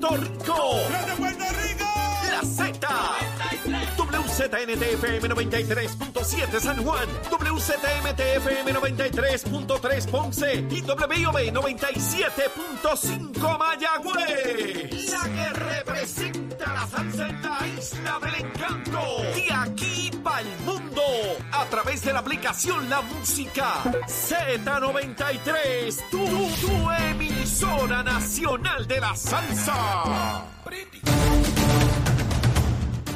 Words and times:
de 0.00 0.08
Puerto 1.16 1.44
Rico. 1.62 1.84
La 2.30 2.42
Z. 2.42 2.88
WZNTFM 3.98 5.28
93.7 5.28 6.60
San 6.60 6.82
Juan, 6.82 7.06
WZMTFM 7.30 8.72
93.3 8.72 10.10
Ponce 10.10 10.64
y 10.70 10.80
WIOB 10.80 11.52
97.5 11.52 13.58
Mayagüez. 13.58 15.10
La 15.10 15.28
que 15.28 15.50
representa 15.50 16.72
la 16.72 16.86
salsa 16.86 17.28
en 17.28 17.42
la 17.42 17.58
isla 17.78 18.18
del 18.22 18.36
encanto. 18.46 19.00
De 19.34 19.52
aquí 19.52 20.10
para 20.22 20.40
el 20.40 20.56
mundo. 20.64 21.02
A 21.52 21.66
través 21.66 22.02
de 22.02 22.14
la 22.14 22.20
aplicación 22.20 22.88
La 22.88 23.02
Música 23.02 23.74
Z93. 24.06 26.08
Tu, 26.10 26.18
tu 26.18 26.90
emisora 27.50 28.04
nacional 28.04 28.86
de 28.86 29.00
la 29.00 29.16
salsa. 29.16 30.46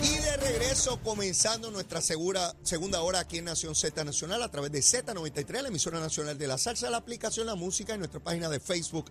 Y 0.02 0.16
de 0.16 0.36
regreso, 0.38 1.00
comenzando 1.02 1.70
nuestra 1.70 2.00
segura, 2.00 2.52
segunda 2.64 3.00
hora 3.02 3.20
aquí 3.20 3.38
en 3.38 3.44
Nación 3.44 3.76
Z 3.76 4.04
Nacional 4.04 4.42
a 4.42 4.50
través 4.50 4.72
de 4.72 4.80
Z93, 4.80 5.62
la 5.62 5.68
emisora 5.68 6.00
nacional 6.00 6.36
de 6.36 6.48
la 6.48 6.58
salsa, 6.58 6.90
la 6.90 6.96
aplicación 6.96 7.46
La 7.46 7.54
Música 7.54 7.94
y 7.94 7.98
nuestra 7.98 8.18
página 8.18 8.48
de 8.48 8.58
Facebook 8.58 9.06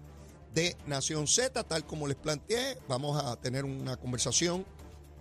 de 0.53 0.75
Nación 0.87 1.25
Z. 1.25 1.63
Tal 1.63 1.85
como 1.85 2.05
les 2.07 2.17
planteé, 2.17 2.77
vamos 2.89 3.23
a 3.23 3.37
tener 3.37 3.63
una 3.63 3.95
conversación 3.95 4.65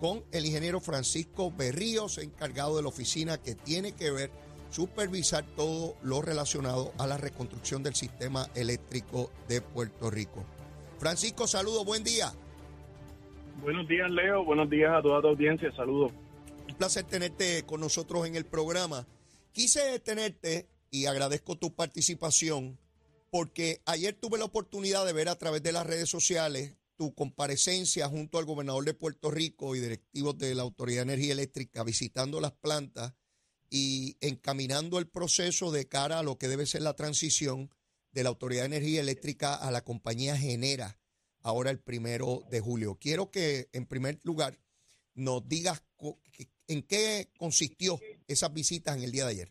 con 0.00 0.24
el 0.32 0.46
ingeniero 0.46 0.80
Francisco 0.80 1.52
Berríos, 1.52 2.18
encargado 2.18 2.76
de 2.76 2.82
la 2.82 2.88
oficina 2.88 3.38
que 3.38 3.54
tiene 3.54 3.92
que 3.92 4.10
ver, 4.10 4.32
supervisar 4.72 5.44
todo 5.54 5.96
lo 6.02 6.22
relacionado 6.22 6.92
a 6.98 7.06
la 7.06 7.18
reconstrucción 7.18 7.82
del 7.82 7.94
sistema 7.94 8.48
eléctrico 8.54 9.30
de 9.46 9.60
Puerto 9.60 10.10
Rico. 10.10 10.44
Francisco, 10.98 11.46
saludo, 11.46 11.84
buen 11.84 12.02
día. 12.02 12.32
Buenos 13.60 13.86
días, 13.86 14.10
Leo. 14.10 14.44
Buenos 14.44 14.70
días 14.70 14.90
a 14.92 15.02
toda 15.02 15.20
tu 15.20 15.28
audiencia. 15.28 15.70
Saludos. 15.76 16.12
Un 16.68 16.74
placer 16.74 17.04
tenerte 17.04 17.64
con 17.64 17.80
nosotros 17.80 18.26
en 18.26 18.34
el 18.34 18.46
programa. 18.46 19.06
Quise 19.52 19.98
tenerte 20.00 20.68
y 20.90 21.06
agradezco 21.06 21.56
tu 21.56 21.74
participación 21.74 22.78
porque 23.30 23.82
ayer 23.84 24.14
tuve 24.14 24.38
la 24.38 24.46
oportunidad 24.46 25.04
de 25.04 25.12
ver 25.12 25.28
a 25.28 25.36
través 25.36 25.62
de 25.62 25.72
las 25.72 25.86
redes 25.86 26.08
sociales 26.08 26.76
tu 26.96 27.14
comparecencia 27.14 28.08
junto 28.08 28.38
al 28.38 28.44
gobernador 28.44 28.84
de 28.84 28.94
Puerto 28.94 29.30
Rico 29.30 29.76
y 29.76 29.80
directivos 29.80 30.38
de 30.38 30.54
la 30.54 30.62
Autoridad 30.62 31.04
de 31.04 31.14
Energía 31.14 31.32
Eléctrica 31.32 31.84
visitando 31.84 32.40
las 32.40 32.52
plantas 32.52 33.14
y 33.74 34.18
encaminando 34.20 34.98
el 34.98 35.08
proceso 35.08 35.72
de 35.72 35.88
cara 35.88 36.18
a 36.18 36.22
lo 36.22 36.36
que 36.36 36.46
debe 36.46 36.66
ser 36.66 36.82
la 36.82 36.92
transición 36.92 37.70
de 38.12 38.22
la 38.22 38.28
Autoridad 38.28 38.64
de 38.64 38.76
Energía 38.76 39.00
Eléctrica 39.00 39.54
a 39.54 39.70
la 39.70 39.82
compañía 39.82 40.36
Genera 40.36 40.98
ahora 41.42 41.70
el 41.70 41.80
primero 41.80 42.42
de 42.50 42.60
julio. 42.60 42.98
Quiero 43.00 43.30
que, 43.30 43.68
en 43.72 43.86
primer 43.86 44.18
lugar, 44.24 44.52
nos 45.14 45.48
digas 45.48 45.82
en 46.68 46.82
qué 46.82 47.28
consistió 47.38 47.98
esas 48.28 48.52
visitas 48.52 48.94
en 48.94 49.04
el 49.04 49.10
día 49.10 49.24
de 49.24 49.30
ayer. 49.30 49.48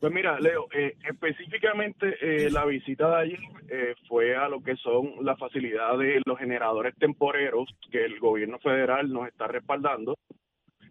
Pues 0.00 0.12
mira, 0.12 0.36
Leo, 0.40 0.66
eh, 0.74 0.96
específicamente 1.08 2.16
eh, 2.20 2.50
la 2.50 2.64
visita 2.64 3.08
de 3.08 3.22
ayer 3.22 3.38
eh, 3.68 3.94
fue 4.08 4.34
a 4.34 4.48
lo 4.48 4.60
que 4.60 4.74
son 4.74 5.24
las 5.24 5.38
facilidades 5.38 6.14
de 6.16 6.22
los 6.26 6.40
generadores 6.40 6.92
temporeros 6.96 7.68
que 7.88 8.04
el 8.04 8.18
gobierno 8.18 8.58
federal 8.58 9.12
nos 9.12 9.28
está 9.28 9.46
respaldando. 9.46 10.18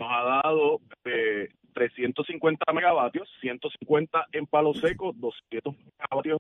Nos 0.02 0.10
ha 0.12 0.42
dado 0.44 0.82
eh, 1.06 1.50
350 1.76 2.74
megavatios, 2.74 3.30
150 3.40 4.30
en 4.32 4.48
Palo 4.48 4.74
Seco, 4.74 5.14
200 5.16 5.76
megavatios 5.76 6.40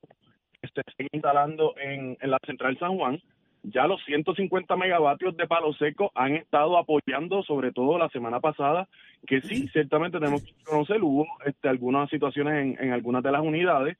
que 0.59 0.67
se 0.67 0.81
están 0.81 1.07
instalando 1.11 1.75
en, 1.77 2.17
en 2.19 2.31
la 2.31 2.39
Central 2.43 2.79
San 2.79 2.97
Juan. 2.97 3.21
Ya 3.61 3.85
los 3.85 4.03
150 4.05 4.75
megavatios 4.75 5.37
de 5.37 5.45
Palo 5.45 5.73
Seco 5.73 6.11
han 6.15 6.37
estado 6.37 6.75
apoyando, 6.75 7.43
sobre 7.43 7.71
todo 7.71 7.99
la 7.99 8.09
semana 8.09 8.39
pasada, 8.39 8.87
que 9.27 9.41
sí, 9.41 9.67
ciertamente 9.67 10.17
tenemos 10.17 10.43
que 10.43 10.53
conocer, 10.63 11.03
hubo 11.03 11.27
este, 11.45 11.69
algunas 11.69 12.09
situaciones 12.09 12.79
en, 12.79 12.83
en 12.83 12.93
algunas 12.93 13.21
de 13.21 13.31
las 13.31 13.41
unidades 13.41 13.95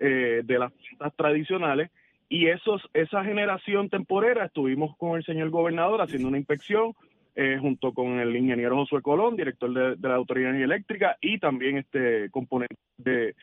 eh, 0.00 0.42
de 0.44 0.58
las 0.58 0.72
plantas 0.72 1.14
tradicionales 1.14 1.92
y 2.28 2.48
esos 2.48 2.82
esa 2.94 3.22
generación 3.22 3.90
temporera 3.90 4.46
estuvimos 4.46 4.96
con 4.96 5.16
el 5.16 5.24
señor 5.24 5.50
gobernador 5.50 6.00
haciendo 6.02 6.26
una 6.26 6.38
inspección 6.38 6.96
eh, 7.36 7.58
junto 7.60 7.92
con 7.92 8.20
el 8.20 8.34
ingeniero 8.36 8.76
Josué 8.76 9.02
Colón, 9.02 9.36
director 9.36 9.72
de, 9.96 10.08
la 10.08 10.14
Autoridad 10.14 10.52
de 10.52 10.62
Eléctrica 10.62 11.16
y 11.20 11.38
también 11.38 11.78
este 11.78 12.30
componente 12.30 12.76
de, 12.96 13.34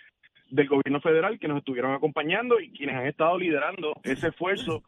del 0.49 0.67
gobierno 0.67 1.01
federal 1.01 1.39
que 1.39 1.47
nos 1.47 1.57
estuvieron 1.59 1.93
acompañando 1.93 2.59
y 2.59 2.71
quienes 2.71 2.95
han 2.95 3.07
estado 3.07 3.37
liderando 3.37 3.93
ese 4.03 4.29
esfuerzo 4.29 4.83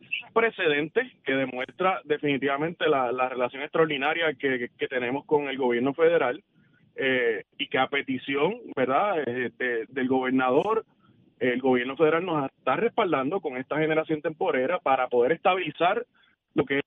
sin 0.00 0.32
precedentes 0.32 1.12
que 1.24 1.34
demuestra 1.34 2.00
definitivamente 2.04 2.88
la, 2.88 3.12
la 3.12 3.28
relación 3.28 3.62
extraordinaria 3.62 4.34
que, 4.34 4.70
que 4.76 4.88
tenemos 4.88 5.24
con 5.24 5.48
el 5.48 5.56
gobierno 5.56 5.94
federal 5.94 6.42
eh, 6.96 7.44
y 7.58 7.68
que 7.68 7.78
a 7.78 7.86
petición, 7.88 8.54
¿verdad?, 8.76 9.22
eh, 9.26 9.50
de- 9.58 9.86
del 9.88 10.08
gobernador, 10.08 10.84
el 11.40 11.60
gobierno 11.60 11.96
federal 11.96 12.24
nos 12.24 12.50
está 12.50 12.76
respaldando 12.76 13.40
con 13.40 13.56
esta 13.56 13.78
generación 13.78 14.20
temporera 14.20 14.78
para 14.78 15.08
poder 15.08 15.32
estabilizar 15.32 16.04
lo 16.54 16.64
que 16.64 16.78
es 16.78 16.84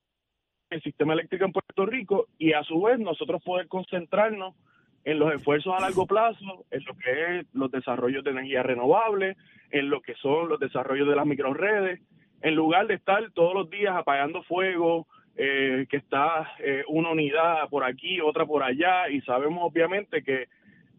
el 0.70 0.82
sistema 0.82 1.14
eléctrico 1.14 1.46
en 1.46 1.52
Puerto 1.52 1.86
Rico 1.86 2.28
y 2.38 2.54
a 2.54 2.64
su 2.64 2.82
vez 2.82 3.00
nosotros 3.00 3.42
poder 3.44 3.68
concentrarnos 3.68 4.56
en 5.04 5.20
los 5.20 5.34
esfuerzos 5.34 5.74
a 5.76 5.82
largo 5.82 6.08
plazo, 6.08 6.66
en 6.72 6.84
lo 6.86 6.96
que 6.96 7.40
es 7.40 7.46
los 7.54 7.72
desarrollos 7.72 8.24
de 8.24 8.32
energía 8.32 8.64
renovable, 8.64 9.38
en 9.70 9.90
lo 9.90 10.02
que 10.02 10.16
son 10.16 10.50
los 10.50 10.60
desarrollos 10.60 11.08
de 11.08 11.16
las 11.16 11.26
microredes, 11.26 12.02
en 12.42 12.56
lugar 12.56 12.88
de 12.88 12.96
estar 12.96 13.32
todos 13.32 13.54
los 13.54 13.70
días 13.70 13.96
apagando 13.96 14.44
fuego, 14.44 15.08
eh, 15.38 15.86
que 15.90 15.98
está 15.98 16.54
eh, 16.60 16.84
una 16.88 17.12
unidad 17.12 17.70
por 17.70 17.84
aquí, 17.84 18.20
otra 18.20 18.46
por 18.46 18.64
allá, 18.64 19.10
y 19.10 19.22
sabemos 19.22 19.60
obviamente 19.64 20.24
que 20.24 20.48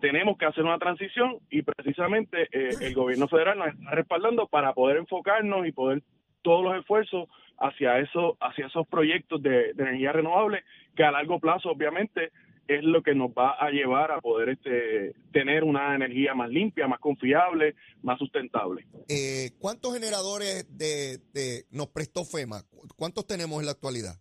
tenemos 0.00 0.37
que 0.37 0.44
hacer 0.44 0.62
una 0.62 0.78
transición 0.78 1.38
y 1.50 1.62
precisamente 1.62 2.48
eh, 2.53 2.71
el 2.81 2.94
gobierno 2.94 3.28
federal 3.28 3.59
nos 3.59 3.69
está 3.69 3.91
respaldando 3.93 4.47
para 4.47 4.72
poder 4.75 4.98
enfocarnos 4.98 5.66
y 5.66 5.72
poder 5.72 6.03
todos 6.46 6.62
los 6.62 6.78
esfuerzos 6.78 7.28
hacia 7.58 7.98
eso, 7.98 8.36
hacia 8.40 8.66
esos 8.66 8.86
proyectos 8.86 9.42
de, 9.42 9.74
de 9.74 9.82
energía 9.82 10.12
renovable 10.12 10.62
que 10.94 11.02
a 11.02 11.10
largo 11.10 11.40
plazo 11.40 11.70
obviamente 11.70 12.30
es 12.68 12.84
lo 12.84 13.02
que 13.02 13.14
nos 13.16 13.30
va 13.30 13.50
a 13.58 13.70
llevar 13.70 14.12
a 14.12 14.20
poder 14.20 14.50
este, 14.50 15.12
tener 15.32 15.64
una 15.64 15.94
energía 15.96 16.34
más 16.34 16.48
limpia, 16.50 16.86
más 16.86 17.00
confiable, 17.00 17.74
más 18.02 18.18
sustentable. 18.18 18.86
Eh, 19.08 19.50
¿Cuántos 19.58 19.92
generadores 19.94 20.66
de, 20.76 21.18
de- 21.32 21.64
nos 21.72 21.88
prestó 21.88 22.24
FEMA? 22.24 22.62
¿Cu- 22.70 22.86
¿Cuántos 22.96 23.26
tenemos 23.26 23.58
en 23.60 23.66
la 23.66 23.72
actualidad? 23.72 24.14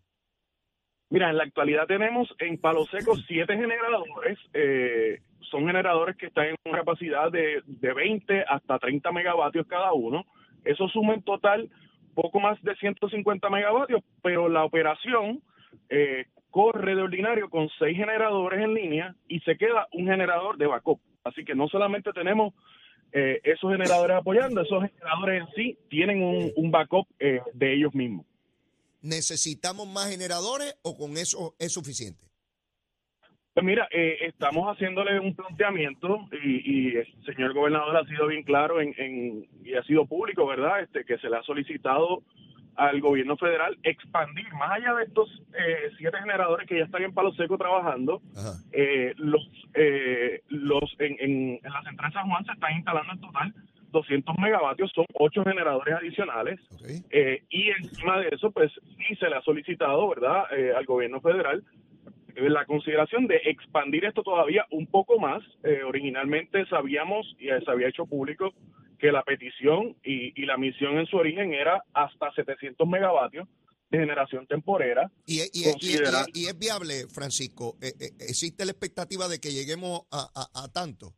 Mira, 1.12 1.30
en 1.30 1.38
la 1.38 1.44
actualidad 1.44 1.85
tenemos 1.88 2.28
en 2.40 2.58
Palo 2.59 2.85
Seco 2.85 3.16
siete 3.28 3.53
generadores. 3.56 4.40
eh, 4.53 5.22
son 5.52 5.68
generadores 5.68 6.18
que 6.18 6.25
están 6.25 6.47
en 6.47 6.56
una 6.66 6.80
capacidad 6.80 7.31
de, 7.31 7.62
de 7.68 7.94
20 7.94 8.44
hasta 8.50 8.80
30 8.80 9.12
megavatios 9.12 9.67
cada 9.67 9.94
uno. 9.94 10.23
Eso 10.64 10.88
suma 10.90 11.14
en 11.14 11.22
total 11.22 11.70
poco 12.16 12.40
más 12.40 12.62
de 12.64 12.76
150 12.76 13.50
megavatios, 13.50 14.02
pero 14.23 14.50
la 14.50 14.64
operación 14.64 15.44
eh, 15.90 16.26
corre 16.50 16.96
de 16.96 17.02
ordinario 17.02 17.50
con 17.50 17.70
seis 17.78 17.97
generadores 17.97 18.64
en 18.64 18.73
línea 18.73 19.16
y 19.28 19.40
se 19.41 19.58
queda 19.58 19.88
un 19.91 20.08
generador 20.08 20.58
de 20.58 20.67
backup. 20.67 21.00
Así 21.23 21.44
que 21.44 21.53
no 21.53 21.67
solamente 21.67 22.12
tenemos 22.14 22.53
eh, 23.12 23.41
esos 23.44 23.72
generadores 23.72 24.17
apoyando, 24.17 24.62
esos 24.62 24.84
generadores 24.84 25.41
en 25.41 25.56
sí 25.56 25.78
tienen 25.90 26.52
un, 26.56 26.72
backup 26.72 27.08
eh, 27.20 27.41
de 27.53 27.73
ellos 27.73 27.94
mismos. 27.94 28.26
¿Necesitamos 29.02 29.88
más 29.88 30.09
generadores 30.09 30.76
o 30.82 30.97
con 30.97 31.17
eso 31.17 31.56
es 31.59 31.73
suficiente? 31.73 32.26
Pues 33.55 33.66
mira, 33.66 33.87
eh, 33.90 34.17
estamos 34.23 34.67
haciéndole 34.67 35.17
un 35.17 35.34
planteamiento 35.34 36.28
y, 36.43 36.90
y 36.90 36.96
el 36.97 37.07
señor 37.25 37.53
gobernador 37.53 37.96
ha 37.96 38.03
sido 38.05 38.28
bien 38.28 38.43
claro 38.43 38.81
en, 38.81 38.93
en- 38.97 39.46
y 39.63 39.75
ha 39.75 39.84
sido 39.84 40.05
público, 40.05 40.46
¿verdad? 40.46 40.81
Este 40.81 41.05
que 41.05 41.17
se 41.19 41.29
le 41.29 41.37
ha 41.37 41.43
solicitado 41.43 42.22
al 42.75 42.99
gobierno 42.99 43.37
federal 43.37 43.78
expandir, 43.84 44.53
más 44.55 44.72
allá 44.72 44.93
de 44.96 45.05
estos 45.05 45.41
eh, 45.57 45.90
siete 45.97 46.17
generadores 46.19 46.67
que 46.67 46.79
ya 46.79 46.84
están 46.84 47.03
en 47.03 47.13
Palo 47.13 47.31
Seco 47.35 47.57
trabajando, 47.57 48.22
eh, 48.73 49.13
los, 49.16 49.49
eh, 49.73 50.41
los 50.49 50.93
en, 50.99 51.16
en, 51.22 51.59
la 51.63 51.81
central 51.84 52.11
San 52.11 52.29
Juan 52.29 52.43
se 52.43 52.52
están 52.52 52.73
instalando 52.75 53.13
en 53.13 53.22
total 53.22 53.53
200 53.91 54.37
megavatios, 54.40 54.91
son 54.93 55.05
ocho 55.13 55.46
generadores 55.46 55.96
adicionales, 55.96 56.59
y 57.49 57.69
encima 57.69 58.19
de 58.19 58.28
eso, 58.34 58.52
pues 58.52 58.69
sí 58.97 59.16
se 59.16 59.29
le 59.29 59.37
ha 59.37 59.41
solicitado, 59.43 60.09
¿verdad?, 60.09 60.43
al 60.75 60.85
gobierno 60.85 61.22
federal 61.22 61.63
la 62.35 62.66
consideración 62.66 63.28
de 63.28 63.37
expandir 63.46 64.05
esto 64.05 64.23
todavía 64.23 64.66
un 64.72 64.87
poco 64.87 65.20
más. 65.20 65.43
originalmente 65.87 66.66
sabíamos 66.67 67.26
y 67.40 67.47
se 67.47 67.72
había 67.72 67.87
hecho 67.87 68.05
público 68.05 68.53
que 68.97 69.11
la 69.11 69.23
petición 69.23 69.96
y, 70.03 70.46
la 70.46 70.58
misión 70.58 70.97
en 70.97 71.05
su 71.05 71.17
origen 71.17 71.53
era 71.53 71.84
hasta 71.93 72.32
700 72.34 72.87
megavatios 72.87 73.47
de 73.90 73.99
generación 73.99 74.47
temporera. 74.47 75.11
¿Y, 75.26 75.40
es 75.40 76.59
viable, 76.59 77.08
Francisco? 77.14 77.78
¿E, 77.82 77.87
e, 77.87 78.05
¿Existe 78.20 78.66
la 78.66 78.72
expectativa 78.72 79.28
de 79.28 79.40
que 79.40 79.52
lleguemos 79.52 80.02
a, 80.11 80.67
tanto? 80.73 81.14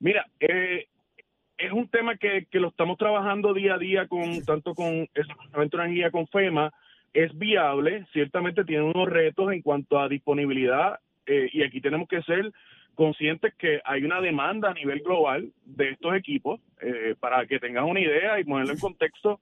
Mira, 0.00 0.26
eh, 0.40 0.88
es 1.56 1.72
un 1.72 1.88
tema 1.88 2.16
que, 2.16 2.46
lo 2.52 2.68
estamos 2.68 2.98
trabajando 2.98 3.54
día 3.54 3.74
a 3.74 3.78
día 3.78 4.08
con 4.08 4.44
tanto 4.44 4.74
con 4.74 4.86
el 4.86 5.26
Departamento 5.28 5.76
de 5.76 5.84
Energía, 5.84 6.10
con 6.10 6.26
FEMA. 6.28 6.72
Es 7.14 7.36
viable, 7.38 8.06
ciertamente 8.12 8.64
tiene 8.64 8.82
unos 8.82 9.08
retos 9.08 9.52
en 9.52 9.62
cuanto 9.62 9.98
a 9.98 10.08
disponibilidad 10.08 10.98
eh, 11.26 11.48
y 11.52 11.62
aquí 11.62 11.80
tenemos 11.80 12.08
que 12.08 12.22
ser 12.22 12.52
conscientes 12.94 13.54
que 13.54 13.80
hay 13.84 14.04
una 14.04 14.20
demanda 14.20 14.70
a 14.70 14.74
nivel 14.74 15.00
global 15.00 15.52
de 15.64 15.90
estos 15.90 16.14
equipos. 16.14 16.60
Eh, 16.80 17.14
para 17.18 17.46
que 17.46 17.58
tengas 17.58 17.84
una 17.84 18.00
idea 18.00 18.38
y 18.38 18.44
ponerlo 18.44 18.72
en 18.72 18.80
contexto, 18.80 19.40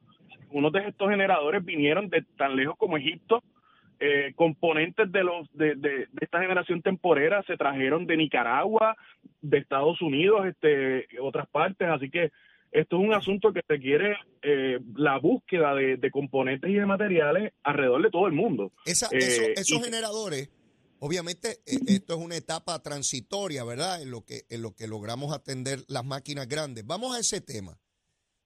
unos 0.50 0.72
de 0.72 0.88
estos 0.88 1.08
generadores 1.08 1.64
vinieron 1.64 2.08
de 2.08 2.22
tan 2.36 2.56
lejos 2.56 2.76
como 2.76 2.96
Egipto. 2.96 3.42
Eh, 4.00 4.32
componentes 4.34 5.12
de 5.12 5.22
los 5.22 5.48
de, 5.56 5.76
de, 5.76 6.08
esta 6.20 6.40
generación 6.40 6.82
temporera 6.82 7.42
se 7.44 7.56
trajeron 7.56 8.04
de 8.04 8.16
Nicaragua, 8.16 8.96
de 9.40 9.58
Estados 9.58 10.02
Unidos, 10.02 10.46
este, 10.46 11.06
otras 11.20 11.46
partes. 11.48 11.88
Así 11.88 12.10
que 12.10 12.32
esto 12.72 12.96
es 12.96 13.02
un 13.02 13.14
asunto 13.14 13.52
que 13.52 13.60
requiere 13.68 14.16
eh, 14.42 14.80
la 14.96 15.18
búsqueda 15.18 15.74
de, 15.74 16.10
componentes 16.10 16.70
y 16.70 16.74
de 16.74 16.86
materiales 16.86 17.52
alrededor 17.62 18.02
de 18.02 18.10
todo 18.10 18.26
el 18.26 18.32
mundo. 18.32 18.72
esos 18.84 19.84
generadores 19.84 20.50
Obviamente, 21.04 21.62
eh, 21.66 21.80
esto 21.88 22.14
es 22.14 22.20
una 22.20 22.36
etapa 22.36 22.80
transitoria, 22.80 23.64
¿verdad? 23.64 24.00
En 24.00 24.12
lo 24.12 24.24
que, 24.24 24.46
en 24.48 24.62
lo 24.62 24.76
que 24.76 24.86
logramos 24.86 25.34
atender 25.34 25.84
las 25.88 26.04
máquinas 26.04 26.46
grandes. 26.46 26.86
Vamos 26.86 27.16
a 27.16 27.18
ese 27.18 27.40
tema. 27.40 27.76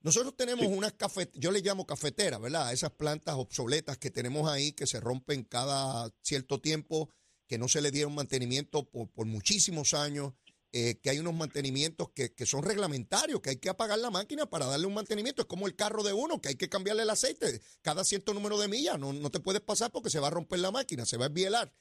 Nosotros 0.00 0.34
tenemos 0.38 0.66
unas 0.66 0.94
cafeteras, 0.94 1.38
yo 1.38 1.50
le 1.50 1.60
llamo 1.60 1.86
cafeteras, 1.86 2.40
¿verdad? 2.40 2.72
Esas 2.72 2.92
plantas 2.92 3.34
obsoletas 3.34 3.98
que 3.98 4.10
tenemos 4.10 4.50
ahí 4.50 4.72
que 4.72 4.86
se 4.86 5.00
rompen 5.00 5.44
cada 5.44 6.08
cierto 6.22 6.58
tiempo, 6.58 7.10
que 7.46 7.58
no 7.58 7.68
se 7.68 7.82
le 7.82 7.90
dieron 7.90 8.14
mantenimiento 8.14 8.88
por, 8.88 9.26
muchísimos 9.26 9.92
años, 9.92 10.32
eh, 10.72 10.98
que 11.00 11.10
hay 11.10 11.18
unos 11.18 11.34
mantenimientos 11.34 12.10
que, 12.10 12.46
son 12.46 12.62
reglamentarios, 12.62 13.40
que 13.40 13.50
hay 13.50 13.56
que 13.56 13.68
apagar 13.68 13.98
la 13.98 14.10
máquina 14.10 14.46
para 14.46 14.66
darle 14.66 14.86
un 14.86 14.94
mantenimiento. 14.94 15.42
Es 15.42 15.48
como 15.48 15.66
el 15.66 15.76
carro 15.76 16.02
de 16.02 16.12
uno, 16.12 16.40
que 16.40 16.50
hay 16.50 16.56
que 16.56 16.68
cambiarle 16.68 17.04
el 17.04 17.10
aceite 17.10 17.62
cada 17.82 18.04
cierto 18.04 18.34
número 18.34 18.58
de 18.58 18.68
millas. 18.68 18.98
No, 18.98 19.12
no 19.12 19.30
te 19.30 19.40
puedes 19.40 19.62
pasar 19.62 19.90
porque 19.90 20.10
se 20.10 20.18
va 20.18 20.26
a 20.26 20.30
romper 20.30 20.58
la 20.58 20.70
máquina, 20.70 21.06
se 21.06 21.16
va 21.16 21.26
a 21.26 21.28
esbielar. 21.28 21.72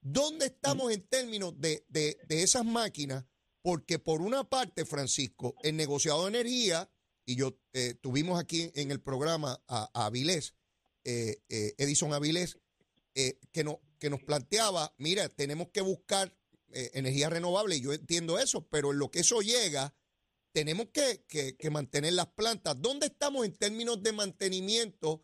¿Dónde 0.00 0.46
estamos 0.46 0.92
en 0.92 1.02
términos 1.06 1.54
de, 1.60 1.84
esas 2.28 2.64
máquinas? 2.64 3.24
Porque 3.62 3.98
por 3.98 4.22
una 4.22 4.48
parte, 4.48 4.86
Francisco, 4.86 5.54
el 5.62 5.76
negociado 5.76 6.22
de 6.22 6.28
energía, 6.30 6.90
y 7.26 7.36
yo 7.36 7.58
eh, 7.74 7.94
tuvimos 8.00 8.40
aquí 8.40 8.72
en 8.74 8.90
el 8.90 9.00
programa 9.00 9.62
a, 9.68 10.06
Avilés, 10.06 10.54
eh, 11.04 11.42
Edison 11.48 12.14
Avilés, 12.14 12.58
que, 13.12 13.64
no, 13.64 13.82
que 13.98 14.08
nos 14.08 14.22
planteaba, 14.22 14.94
mira, 14.96 15.28
tenemos 15.28 15.68
que 15.68 15.82
buscar 15.82 16.34
energía 16.72 17.30
renovable, 17.30 17.76
y 17.76 17.82
yo 17.82 17.92
entiendo 17.92 18.38
eso, 18.38 18.66
pero 18.68 18.92
en 18.92 18.98
lo 18.98 19.10
que 19.10 19.20
eso 19.20 19.40
llega, 19.40 19.94
tenemos 20.52 20.88
que, 20.88 21.24
que, 21.28 21.70
mantener 21.70 22.14
las 22.14 22.26
plantas. 22.26 22.80
¿Dónde 22.80 23.06
estamos 23.06 23.46
en 23.46 23.52
términos 23.56 24.02
de 24.02 24.12
mantenimiento 24.12 25.22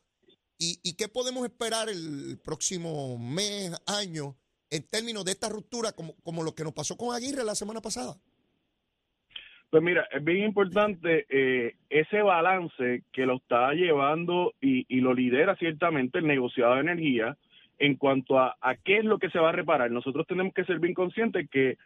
y, 0.58 0.78
y 0.82 0.94
qué 0.94 1.08
podemos 1.08 1.44
esperar 1.44 1.88
el 1.88 2.38
próximo 2.42 3.18
mes, 3.18 3.72
año? 3.86 4.36
en 4.70 4.82
términos 4.88 5.24
de 5.24 5.32
esta 5.32 5.48
ruptura 5.48 5.92
como, 5.92 6.14
como 6.22 6.42
lo 6.42 6.54
que 6.54 6.64
nos 6.64 6.72
pasó 6.72 6.96
con 6.96 7.14
Aguirre 7.14 7.44
la 7.44 7.54
semana 7.54 7.80
pasada? 7.80 8.14
Pues 9.70 9.82
mira, 9.82 10.06
es 10.12 10.22
bien 10.22 10.44
importante 10.44 11.26
eh, 11.28 11.74
ese 11.90 12.22
balance 12.22 13.02
que 13.12 13.26
lo 13.26 13.36
está 13.36 13.72
llevando 13.72 14.54
y, 14.60 14.84
lo 15.00 15.12
lidera 15.12 15.56
ciertamente 15.56 16.18
el 16.18 16.26
negociado 16.26 16.74
de 16.74 16.80
energía 16.80 17.36
en 17.78 17.96
cuanto 17.96 18.38
a, 18.38 18.56
qué 18.84 18.98
es 18.98 19.04
lo 19.04 19.18
que 19.18 19.30
se 19.30 19.38
va 19.38 19.50
a 19.50 19.52
reparar. 19.52 19.90
Nosotros 19.90 20.26
tenemos 20.26 20.54
que 20.54 20.64
ser 20.64 20.78
bien 20.78 20.94
conscientes 20.94 21.48
que 21.50 21.76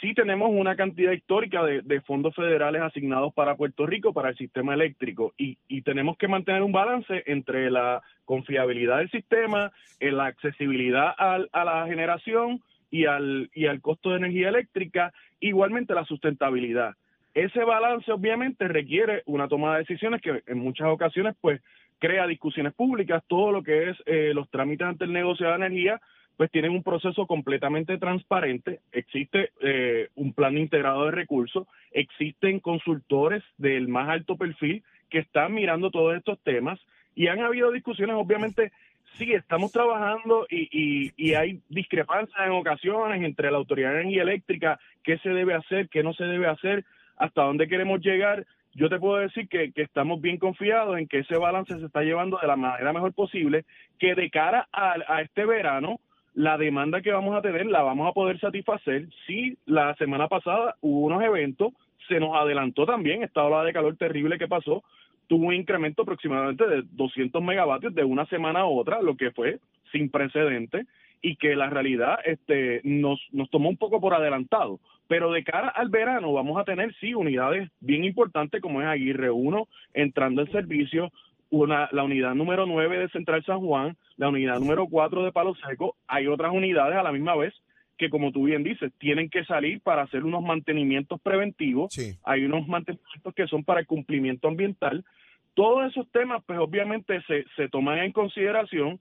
sí 0.00 0.14
tenemos 0.14 0.50
una 0.52 0.76
cantidad 0.76 1.12
histórica 1.12 1.64
de, 1.64 2.00
fondos 2.02 2.34
federales 2.34 2.82
asignados 2.82 3.34
para 3.34 3.56
Puerto 3.56 3.86
Rico, 3.86 4.12
para 4.12 4.30
el 4.30 4.36
sistema 4.36 4.74
eléctrico, 4.74 5.34
y, 5.36 5.56
tenemos 5.82 6.16
que 6.16 6.28
mantener 6.28 6.62
un 6.62 6.72
balance 6.72 7.22
entre 7.26 7.70
la 7.70 8.02
confiabilidad 8.24 8.98
del 8.98 9.10
sistema, 9.10 9.72
en 9.98 10.16
la 10.16 10.26
accesibilidad 10.26 11.14
a 11.16 11.64
la 11.64 11.86
generación 11.86 12.60
y 12.90 13.06
al, 13.06 13.50
y 13.54 13.66
al 13.66 13.80
costo 13.80 14.10
de 14.10 14.18
energía 14.18 14.48
eléctrica, 14.48 15.12
igualmente 15.38 15.94
la 15.94 16.04
sustentabilidad. 16.04 16.94
Ese 17.34 17.62
balance 17.64 18.10
obviamente 18.10 18.66
requiere 18.66 19.22
una 19.26 19.48
toma 19.48 19.74
de 19.74 19.80
decisiones 19.80 20.20
que 20.20 20.42
en 20.46 20.58
muchas 20.58 20.88
ocasiones 20.88 21.36
pues 21.40 21.60
crea 22.00 22.26
discusiones 22.26 22.72
públicas, 22.72 23.22
todo 23.28 23.52
lo 23.52 23.62
que 23.62 23.90
es 23.90 23.96
eh, 24.06 24.32
los 24.34 24.50
trámites 24.50 24.86
ante 24.86 25.04
el 25.04 25.12
negocio 25.12 25.48
de 25.48 25.54
energía, 25.54 26.00
pues 26.36 26.50
tienen 26.50 26.72
un 26.72 26.82
proceso 26.82 27.26
completamente 27.26 27.98
transparente, 27.98 28.80
existe 28.92 29.50
eh, 29.60 30.08
un 30.14 30.32
plan 30.32 30.56
integrado 30.56 31.04
de 31.04 31.10
recursos, 31.10 31.68
existen 31.92 32.60
consultores 32.60 33.44
del 33.58 33.88
más 33.88 34.08
alto 34.08 34.36
perfil 34.36 34.82
que 35.10 35.18
están 35.18 35.52
mirando 35.52 35.90
todos 35.90 36.16
estos 36.16 36.40
temas 36.40 36.80
y 37.14 37.26
han 37.26 37.40
habido 37.40 37.70
discusiones, 37.70 38.16
obviamente, 38.16 38.72
sí, 39.18 39.32
estamos 39.32 39.70
trabajando 39.70 40.46
y, 40.48 41.12
y, 41.16 41.34
hay 41.34 41.60
discrepancias 41.68 42.40
en 42.46 42.52
ocasiones 42.52 43.22
entre 43.22 43.50
la 43.50 43.58
Autoridad 43.58 43.90
de 43.90 44.00
Energía 44.00 44.22
Eléctrica, 44.22 44.80
qué 45.02 45.18
se 45.18 45.28
debe 45.28 45.52
hacer, 45.52 45.90
qué 45.90 46.02
no 46.02 46.14
se 46.14 46.24
debe 46.24 46.46
hacer, 46.46 46.86
hasta 47.16 47.42
dónde 47.42 47.68
queremos 47.68 48.00
llegar. 48.00 48.46
Yo 48.74 48.88
te 48.88 48.98
puedo 48.98 49.16
decir 49.16 49.48
que, 49.48 49.72
que 49.72 49.82
estamos 49.82 50.20
bien 50.20 50.38
confiados 50.38 50.98
en 50.98 51.08
que 51.08 51.18
ese 51.20 51.36
balance 51.36 51.78
se 51.78 51.86
está 51.86 52.02
llevando 52.02 52.38
de 52.40 52.46
la 52.46 52.56
manera 52.56 52.92
mejor 52.92 53.12
posible, 53.12 53.64
que 53.98 54.14
de 54.14 54.30
cara 54.30 54.68
a, 54.72 54.94
a 55.08 55.22
este 55.22 55.44
verano, 55.44 56.00
la 56.34 56.56
demanda 56.56 57.02
que 57.02 57.12
vamos 57.12 57.36
a 57.36 57.42
tener 57.42 57.66
la 57.66 57.82
vamos 57.82 58.08
a 58.08 58.12
poder 58.12 58.38
satisfacer 58.38 59.08
si 59.26 59.56
la 59.66 59.94
semana 59.96 60.28
pasada 60.28 60.76
hubo 60.80 61.00
unos 61.00 61.22
eventos, 61.22 61.72
se 62.08 62.20
nos 62.20 62.36
adelantó 62.36 62.86
también 62.86 63.22
esta 63.22 63.44
ola 63.44 63.64
de 63.64 63.72
calor 63.72 63.96
terrible 63.96 64.38
que 64.38 64.48
pasó, 64.48 64.82
tuvo 65.26 65.46
un 65.46 65.54
incremento 65.54 66.02
aproximadamente 66.02 66.66
de 66.66 66.82
200 66.90 67.42
megavatios 67.42 67.94
de 67.94 68.04
una 68.04 68.26
semana 68.26 68.60
a 68.60 68.66
otra, 68.66 69.00
lo 69.00 69.16
que 69.16 69.30
fue 69.30 69.58
sin 69.92 70.10
precedente 70.10 70.86
y 71.22 71.36
que 71.36 71.54
la 71.54 71.70
realidad 71.70 72.18
este 72.24 72.80
nos, 72.84 73.20
nos 73.32 73.50
tomó 73.50 73.68
un 73.68 73.76
poco 73.76 74.00
por 74.00 74.14
adelantado. 74.14 74.80
Pero 75.10 75.32
de 75.32 75.42
cara 75.42 75.70
al 75.70 75.88
verano 75.88 76.32
vamos 76.32 76.56
a 76.56 76.62
tener, 76.62 76.94
sí, 77.00 77.14
unidades 77.14 77.68
bien 77.80 78.04
importantes 78.04 78.62
como 78.62 78.80
es 78.80 78.86
Aguirre 78.86 79.28
1 79.28 79.66
entrando 79.92 80.40
en 80.40 80.52
servicio, 80.52 81.10
una, 81.50 81.88
la 81.90 82.04
unidad 82.04 82.36
número 82.36 82.64
9 82.64 82.96
de 82.96 83.08
Central 83.08 83.44
San 83.44 83.58
Juan, 83.58 83.96
la 84.16 84.28
unidad 84.28 84.60
número 84.60 84.86
4 84.86 85.24
de 85.24 85.32
Palo 85.32 85.56
Seco, 85.66 85.96
hay 86.06 86.28
otras 86.28 86.52
unidades 86.52 86.96
a 86.96 87.02
la 87.02 87.10
misma 87.10 87.34
vez 87.34 87.52
que, 87.98 88.08
como 88.08 88.30
tú 88.30 88.44
bien 88.44 88.62
dices, 88.62 88.92
tienen 88.98 89.28
que 89.28 89.44
salir 89.46 89.80
para 89.80 90.02
hacer 90.02 90.22
unos 90.22 90.44
mantenimientos 90.44 91.20
preventivos, 91.20 91.92
hay 92.22 92.44
unos 92.44 92.68
mantenimientos 92.68 93.34
que 93.34 93.48
son 93.48 93.64
para 93.64 93.80
el 93.80 93.88
cumplimiento 93.88 94.46
ambiental. 94.46 95.04
Todos 95.54 95.90
esos 95.90 96.08
temas, 96.12 96.40
pues 96.46 96.60
obviamente 96.60 97.20
se, 97.22 97.46
se 97.56 97.68
toman 97.68 97.98
en 97.98 98.12
consideración 98.12 99.00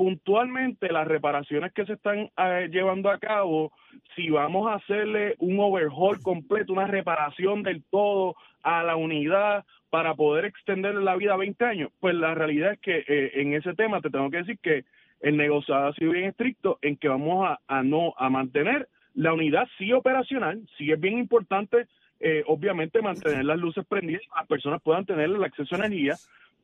puntualmente 0.00 0.90
las 0.90 1.06
reparaciones 1.06 1.74
que 1.74 1.84
se 1.84 1.92
están 1.92 2.30
eh, 2.38 2.70
llevando 2.72 3.10
a 3.10 3.18
cabo, 3.18 3.70
si 4.16 4.30
vamos 4.30 4.66
a 4.66 4.76
hacerle 4.76 5.34
un 5.40 5.60
overhaul 5.60 6.22
completo, 6.22 6.72
una 6.72 6.86
reparación 6.86 7.62
del 7.62 7.82
todo 7.90 8.34
a 8.62 8.82
la 8.82 8.96
unidad 8.96 9.66
para 9.90 10.14
poder 10.14 10.46
extender 10.46 10.94
la 10.94 11.16
vida 11.16 11.34
a 11.34 11.36
20 11.36 11.62
años, 11.66 11.90
pues 12.00 12.14
la 12.14 12.34
realidad 12.34 12.72
es 12.72 12.78
que 12.78 13.04
eh, 13.06 13.42
en 13.42 13.52
ese 13.52 13.74
tema 13.74 14.00
te 14.00 14.08
tengo 14.08 14.30
que 14.30 14.38
decir 14.38 14.58
que 14.62 14.84
el 15.20 15.36
negociado 15.36 15.88
ha 15.88 15.92
sido 15.92 16.12
bien 16.12 16.30
estricto 16.30 16.78
en 16.80 16.96
que 16.96 17.08
vamos 17.08 17.58
a, 17.68 17.82
no 17.82 18.14
a 18.16 18.30
mantener 18.30 18.88
la 19.12 19.34
unidad 19.34 19.68
sí 19.76 19.92
operacional, 19.92 20.66
sí 20.78 20.90
es 20.90 20.98
bien 20.98 21.18
importante 21.18 21.88
eh, 22.20 22.42
obviamente 22.46 23.02
mantener 23.02 23.44
las 23.44 23.58
luces 23.58 23.84
prendidas, 23.86 24.22
las 24.34 24.46
personas 24.46 24.80
puedan 24.80 25.04
tener 25.04 25.26
el 25.26 25.44
acceso 25.44 25.74
a 25.74 25.78
energía, 25.78 26.16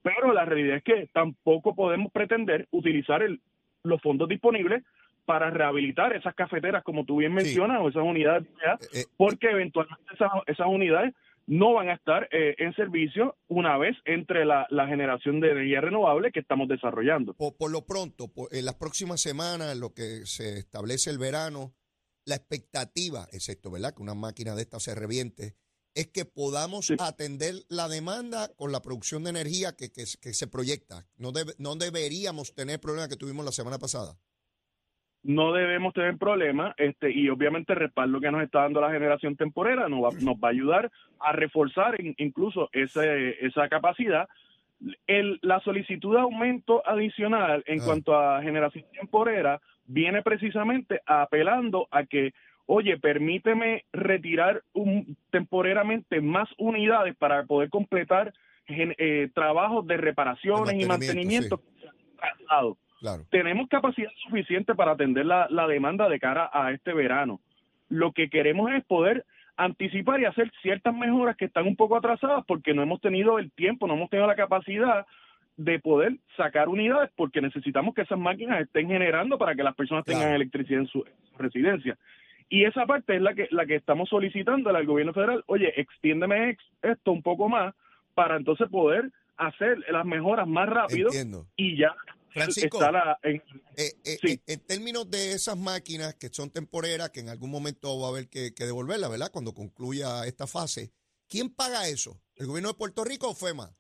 pero 0.03 0.33
la 0.33 0.45
realidad 0.45 0.77
es 0.79 0.85
que 0.85 1.09
tampoco 1.13 1.75
podemos 1.75 2.13
pretender 2.13 2.67
utilizar 2.71 3.23
el, 3.23 3.41
los 3.83 4.01
fondos 4.03 4.29
disponibles 4.29 4.83
para 5.25 5.51
rehabilitar 5.51 6.15
esas 6.15 6.35
cafeteras, 6.35 6.85
como 6.85 7.05
tú 7.05 7.17
bien 7.17 7.35
mencionas, 7.35 7.81
o 7.83 7.89
esas 7.89 8.05
unidades, 8.05 8.47
eh, 8.93 9.05
porque 9.17 9.51
eventualmente 9.51 10.15
esas, 10.15 10.31
esas 10.47 10.67
unidades 10.69 11.13
no 11.47 11.75
van 11.75 11.89
a 11.89 11.95
estar 11.95 12.29
eh, 12.33 12.55
en 12.59 12.75
servicio 12.75 13.37
una 13.49 13.79
vez 13.79 13.97
entre 14.05 14.45
la, 14.45 14.67
generación 14.89 15.41
de 15.41 15.53
energía 15.53 15.81
renovable 15.81 16.33
que 16.33 16.41
estamos 16.41 16.69
desarrollando. 16.69 17.35
Por, 17.35 17.71
lo 17.71 17.87
pronto, 17.87 18.31
en 18.51 18.65
las 18.65 18.75
próximas 18.75 19.21
semanas, 19.21 19.73
en 19.73 19.81
lo 19.81 19.95
que 19.95 20.27
se 20.27 20.59
establece 20.59 21.11
el 21.11 21.19
verano, 21.19 21.73
la 22.25 22.35
expectativa, 22.35 23.27
excepto, 23.33 23.71
¿verdad? 23.71 23.95
Que 23.95 24.03
una 24.03 24.15
máquina 24.15 24.55
de 24.55 24.63
esta 24.63 24.81
se 24.81 24.95
reviente, 24.95 25.55
es 25.97 26.07
que 26.09 26.25
podamos 26.27 26.93
atender 27.01 27.55
la 27.69 27.89
demanda 27.89 28.49
con 28.57 28.71
la 28.71 28.83
producción 28.83 29.25
de 29.25 29.31
energía 29.31 29.73
que, 29.77 29.91
que, 29.91 30.07
se 30.07 30.47
proyecta. 30.47 31.07
No, 31.17 31.33
no 31.59 31.75
deberíamos 31.75 32.55
tener 32.55 32.79
problemas 32.81 33.09
que 33.09 33.17
tuvimos 33.17 33.45
la 33.45 33.53
semana 33.53 33.79
pasada 33.79 34.17
no 35.27 35.53
debemos 35.53 35.93
tener 35.93 36.17
problemas 36.19 36.73
este, 36.77 37.11
y 37.11 37.29
obviamente 37.29 37.73
el 37.73 37.81
respaldo 37.81 38.21
que 38.21 38.31
nos 38.31 38.45
está 38.45 38.61
dando 38.61 38.81
la 38.81 38.93
generación 38.93 39.35
temporera 39.35 39.89
nos 39.89 40.05
va, 40.05 40.11
nos 40.21 40.37
va 40.37 40.49
a 40.49 40.51
ayudar 40.53 40.93
a 41.19 41.33
reforzar 41.33 41.97
incluso 42.19 42.69
ese, 42.73 43.45
esa 43.45 43.69
capacidad. 43.69 44.29
El, 45.09 45.41
la 45.43 45.59
solicitud 45.61 46.15
de 46.15 46.21
aumento 46.21 46.81
adicional 46.87 47.65
en 47.67 47.81
ah. 47.81 47.83
cuanto 47.85 48.17
a 48.17 48.41
generación 48.41 48.85
temporera 48.93 49.61
viene 49.85 50.23
precisamente 50.23 51.01
apelando 51.07 51.89
a 51.91 52.05
que, 52.05 52.33
oye, 52.67 52.99
permíteme 52.99 53.85
retirar 53.93 54.63
un, 54.73 55.17
temporeramente 55.31 56.21
más 56.21 56.49
unidades 56.59 57.17
para 57.17 57.45
poder 57.45 57.71
completar 57.71 58.33
eh, 58.69 59.31
trabajos 59.35 59.87
de 59.87 59.97
reparaciones 59.97 60.75
y 60.75 60.87
mantenimiento. 60.87 61.61
Tenemos 63.31 63.69
capacidad 63.69 64.11
suficiente 64.25 64.75
para 64.75 64.93
atender 64.93 65.27
la, 65.27 65.67
demanda 65.69 66.09
de 66.09 66.19
cara 66.19 66.51
a 66.53 66.73
este 66.73 66.93
verano. 66.93 67.41
Lo 67.89 68.13
que 68.13 68.29
queremos 68.29 68.73
es 68.73 68.85
poder 68.85 69.25
anticipar 69.57 70.21
y 70.21 70.25
hacer 70.25 70.51
ciertas 70.61 70.95
mejoras 70.95 71.37
que 71.37 71.47
están 71.47 71.67
un 71.67 71.77
poco 71.77 71.97
atrasadas 71.97 72.45
porque 72.47 72.75
no 72.75 72.83
hemos 72.83 73.01
tenido 73.01 73.39
el 73.39 73.51
tiempo, 73.53 73.87
no 73.87 73.95
hemos 73.95 74.11
tenido 74.11 74.27
la 74.27 74.35
capacidad 74.35 75.07
de 75.57 75.79
poder 75.79 76.17
sacar 76.37 76.69
unidades 76.69 77.11
porque 77.17 77.41
necesitamos 77.41 77.95
que 77.95 78.03
esas 78.03 78.19
máquinas 78.19 78.61
estén 78.61 78.89
generando 78.89 79.39
para 79.39 79.55
que 79.55 79.63
las 79.63 79.75
personas 79.75 80.05
tengan 80.05 80.35
electricidad 80.35 80.81
en 80.81 80.87
su, 80.89 81.05
residencia. 81.39 81.97
Y 82.49 82.65
esa 82.65 82.87
parte 82.87 83.17
es 83.17 83.23
la 83.23 83.35
que 83.35 83.49
la 83.51 83.67
que 83.67 83.75
estamos 83.75 84.09
solicitando 84.09 84.71
al 84.71 84.87
gobierno 84.87 85.13
federal, 85.13 85.43
oye, 85.47 85.73
extiéndeme 85.81 86.57
esto 86.83 87.13
un 87.13 87.23
poco 87.23 87.49
más 87.49 87.75
para 88.15 88.37
entonces 88.37 88.69
poder 88.69 89.11
hacer 89.37 89.79
las 89.91 90.05
mejoras 90.05 90.47
más 90.47 90.69
rápido 90.69 91.11
y 91.57 91.77
ya 91.77 91.95
Francisco, 92.37 92.79
eh, 93.23 93.41
eh, 93.77 93.93
eh, 94.05 94.39
en 94.47 94.67
términos 94.67 95.11
de 95.11 95.33
esas 95.33 95.57
máquinas 95.57 96.15
que 96.17 96.29
son 96.29 96.51
temporeras, 96.51 97.09
que 97.11 97.21
en 97.21 97.31
algún 97.31 97.51
momento 97.51 97.99
va 97.99 98.09
a 98.09 98.11
haber 98.11 98.29
que, 98.29 98.53
devolverlas, 98.59 99.11
¿verdad? 99.11 99.31
Cuando 99.33 99.55
concluya 99.55 100.27
esta 100.27 100.47
fase, 100.47 100.91
¿quién 101.29 101.49
paga 101.49 101.89
eso? 101.89 102.21
¿El 102.35 102.47
gobierno 102.47 102.69
de 102.69 102.75
Puerto 102.75 103.05
Rico 103.05 103.31
o 103.31 103.35
FEMA? 103.35 103.71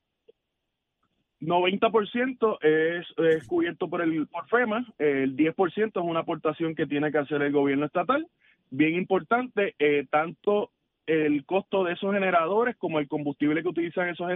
90% 1.42 2.58
es, 2.62 3.06
es, 3.18 3.46
cubierto 3.46 3.90
por 3.90 4.00
el 4.00 4.26
por 4.26 4.49
FEMA, 4.49 4.87
el 4.99 5.37
10% 5.37 5.88
es 5.88 5.96
una 5.96 6.20
aportación 6.20 6.75
que 6.75 6.87
tiene 6.87 7.12
que 7.12 7.18
hacer 7.18 7.42
el 7.42 7.52
gobierno 7.52 7.85
estatal. 7.85 8.26
Bien 8.70 8.94
importante, 8.94 9.75
tanto 10.11 10.70
el 11.06 11.44
costo 11.46 11.85
de 11.85 11.92
esos 11.92 12.12
generadores 12.12 12.76
como 12.76 12.99
el 12.99 13.08
combustible 13.08 13.62
que 13.62 13.68
utilizan 13.68 14.08
esos, 14.08 14.28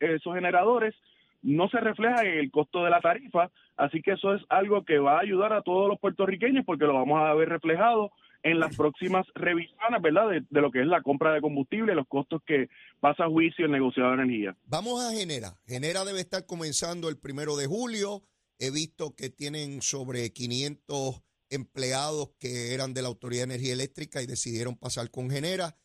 esos 0.00 0.34
generadores 0.34 0.94
no 1.42 1.68
se 1.68 1.78
refleja 1.78 2.22
en 2.22 2.38
el 2.38 2.50
costo 2.50 2.82
de 2.84 2.90
la 2.90 3.00
tarifa, 3.00 3.50
así 3.76 4.00
que 4.00 4.12
eso 4.12 4.34
es 4.34 4.42
algo 4.48 4.84
que 4.84 4.98
va 4.98 5.18
a 5.18 5.20
ayudar 5.20 5.52
a 5.52 5.60
todos 5.60 5.88
los 5.88 6.00
puertorriqueños 6.00 6.64
porque 6.64 6.86
lo 6.86 6.94
vamos 6.94 7.20
a 7.20 7.34
ver 7.34 7.50
reflejado 7.50 8.10
en 8.42 8.60
las 8.60 8.76
próximas 8.76 9.26
revisiones, 9.34 10.02
¿verdad? 10.02 10.28
De, 10.30 10.60
lo 10.60 10.70
que 10.70 10.80
es 10.80 10.86
la 10.86 11.02
compra 11.02 11.32
de 11.32 11.40
combustible, 11.40 11.94
los 11.94 12.08
costos 12.08 12.42
que 12.46 12.68
pasa 13.00 13.24
a 13.24 13.28
juicio 13.28 13.66
el 13.66 13.72
negociado 13.72 14.10
de 14.10 14.22
energía. 14.22 14.56
Vamos 14.66 15.02
a 15.02 15.12
Genera. 15.12 15.54
Genera 15.66 16.04
debe 16.04 16.20
estar 16.20 16.44
comenzando 16.46 17.08
el 17.08 17.18
primero 17.18 17.56
de 17.56 17.66
julio. 17.66 18.22
He 18.58 18.70
visto 18.70 19.14
que 19.14 19.30
tienen 19.30 19.82
sobre 19.82 20.30
500 20.30 21.22
empleados 21.50 22.30
que 22.38 22.74
eran 22.74 22.94
de 22.94 23.02
la 23.02 23.08
Autoridad 23.08 23.46
de 23.46 23.54
Energía 23.54 23.74
Eléctrica 23.74 24.22
y 24.22 24.26
decidieron 24.26 24.76
pasar 24.76 25.10
con 25.10 25.30
Genera. 25.30 25.76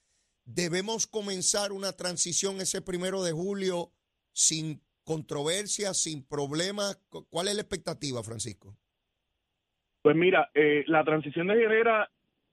¿Debemos 0.46 1.08
comenzar 1.08 1.72
una 1.72 1.92
transición 1.94 2.62
ese 2.62 2.82
primero 2.82 3.24
de 3.24 3.32
julio 3.32 3.92
sin 4.32 4.82
controversia, 5.10 5.96
sin 5.96 6.24
problemas. 6.24 6.96
¿Cuál 7.32 7.48
es 7.48 7.56
la 7.56 7.62
expectativa, 7.62 8.22
Francisco? 8.22 8.76
Pues 10.04 10.16
mira, 10.16 10.52
eh, 10.54 10.84
la 10.86 11.04
transición 11.04 11.48
de 11.48 11.56
genera 11.56 12.08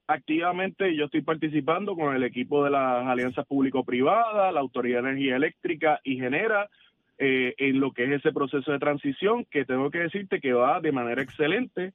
activamente 0.07 0.97
yo 0.97 1.05
estoy 1.05 1.21
participando 1.21 1.95
con 1.95 2.17
el 2.17 2.23
equipo 2.23 2.65
de 2.65 2.71
las 2.71 3.07
alianzas 3.07 3.47
público-privadas, 3.47 4.55
la 4.55 4.61
Autoridad 4.61 5.03
de 5.03 5.11
Energía 5.11 5.37
Eléctrica 5.37 6.01
y 6.03 6.17
Genera 6.17 6.71
eh, 7.19 7.55
en 7.59 7.79
lo 7.79 7.93
que 7.93 8.05
es 8.05 8.13
ese 8.13 8.33
proceso 8.33 8.73
de 8.73 8.79
transición 8.79 9.45
que 9.51 9.67
tengo 9.67 9.91
que 9.91 9.99
decirte 9.99 10.41
que 10.41 10.55
va 10.55 10.81
de 10.81 10.93
manera 10.93 11.21
excelente. 11.21 11.93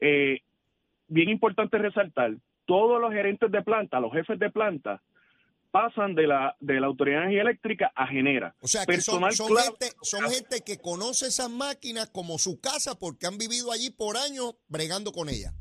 Eh, 0.00 0.40
bien 1.08 1.28
importante 1.28 1.78
resaltar, 1.78 2.36
todos 2.66 3.00
los 3.00 3.12
gerentes 3.12 3.50
de 3.50 3.62
planta, 3.62 3.98
los 3.98 4.12
jefes 4.12 4.38
de 4.38 4.50
planta, 4.50 5.02
pasan 5.70 6.14
de 6.14 6.26
la, 6.26 6.56
de 6.60 6.80
la 6.80 6.86
Autoridad 6.86 7.18
de 7.18 7.22
Energía 7.24 7.42
Eléctrica 7.42 7.92
a 7.94 8.06
Genera. 8.06 8.54
O 8.60 8.66
sea, 8.66 8.86
que 8.86 9.00
son, 9.00 9.22
gente, 9.22 9.86
son 10.02 10.30
gente 10.30 10.62
que 10.64 10.78
conoce 10.78 11.26
esas 11.26 11.50
máquinas 11.50 12.08
como 12.10 12.38
su 12.38 12.60
casa 12.60 12.98
porque 12.98 13.26
han 13.26 13.38
vivido 13.38 13.72
allí 13.72 13.90
por 13.90 14.16
años 14.16 14.54
bregando 14.68 15.12
con 15.12 15.28
ellas. 15.28 15.54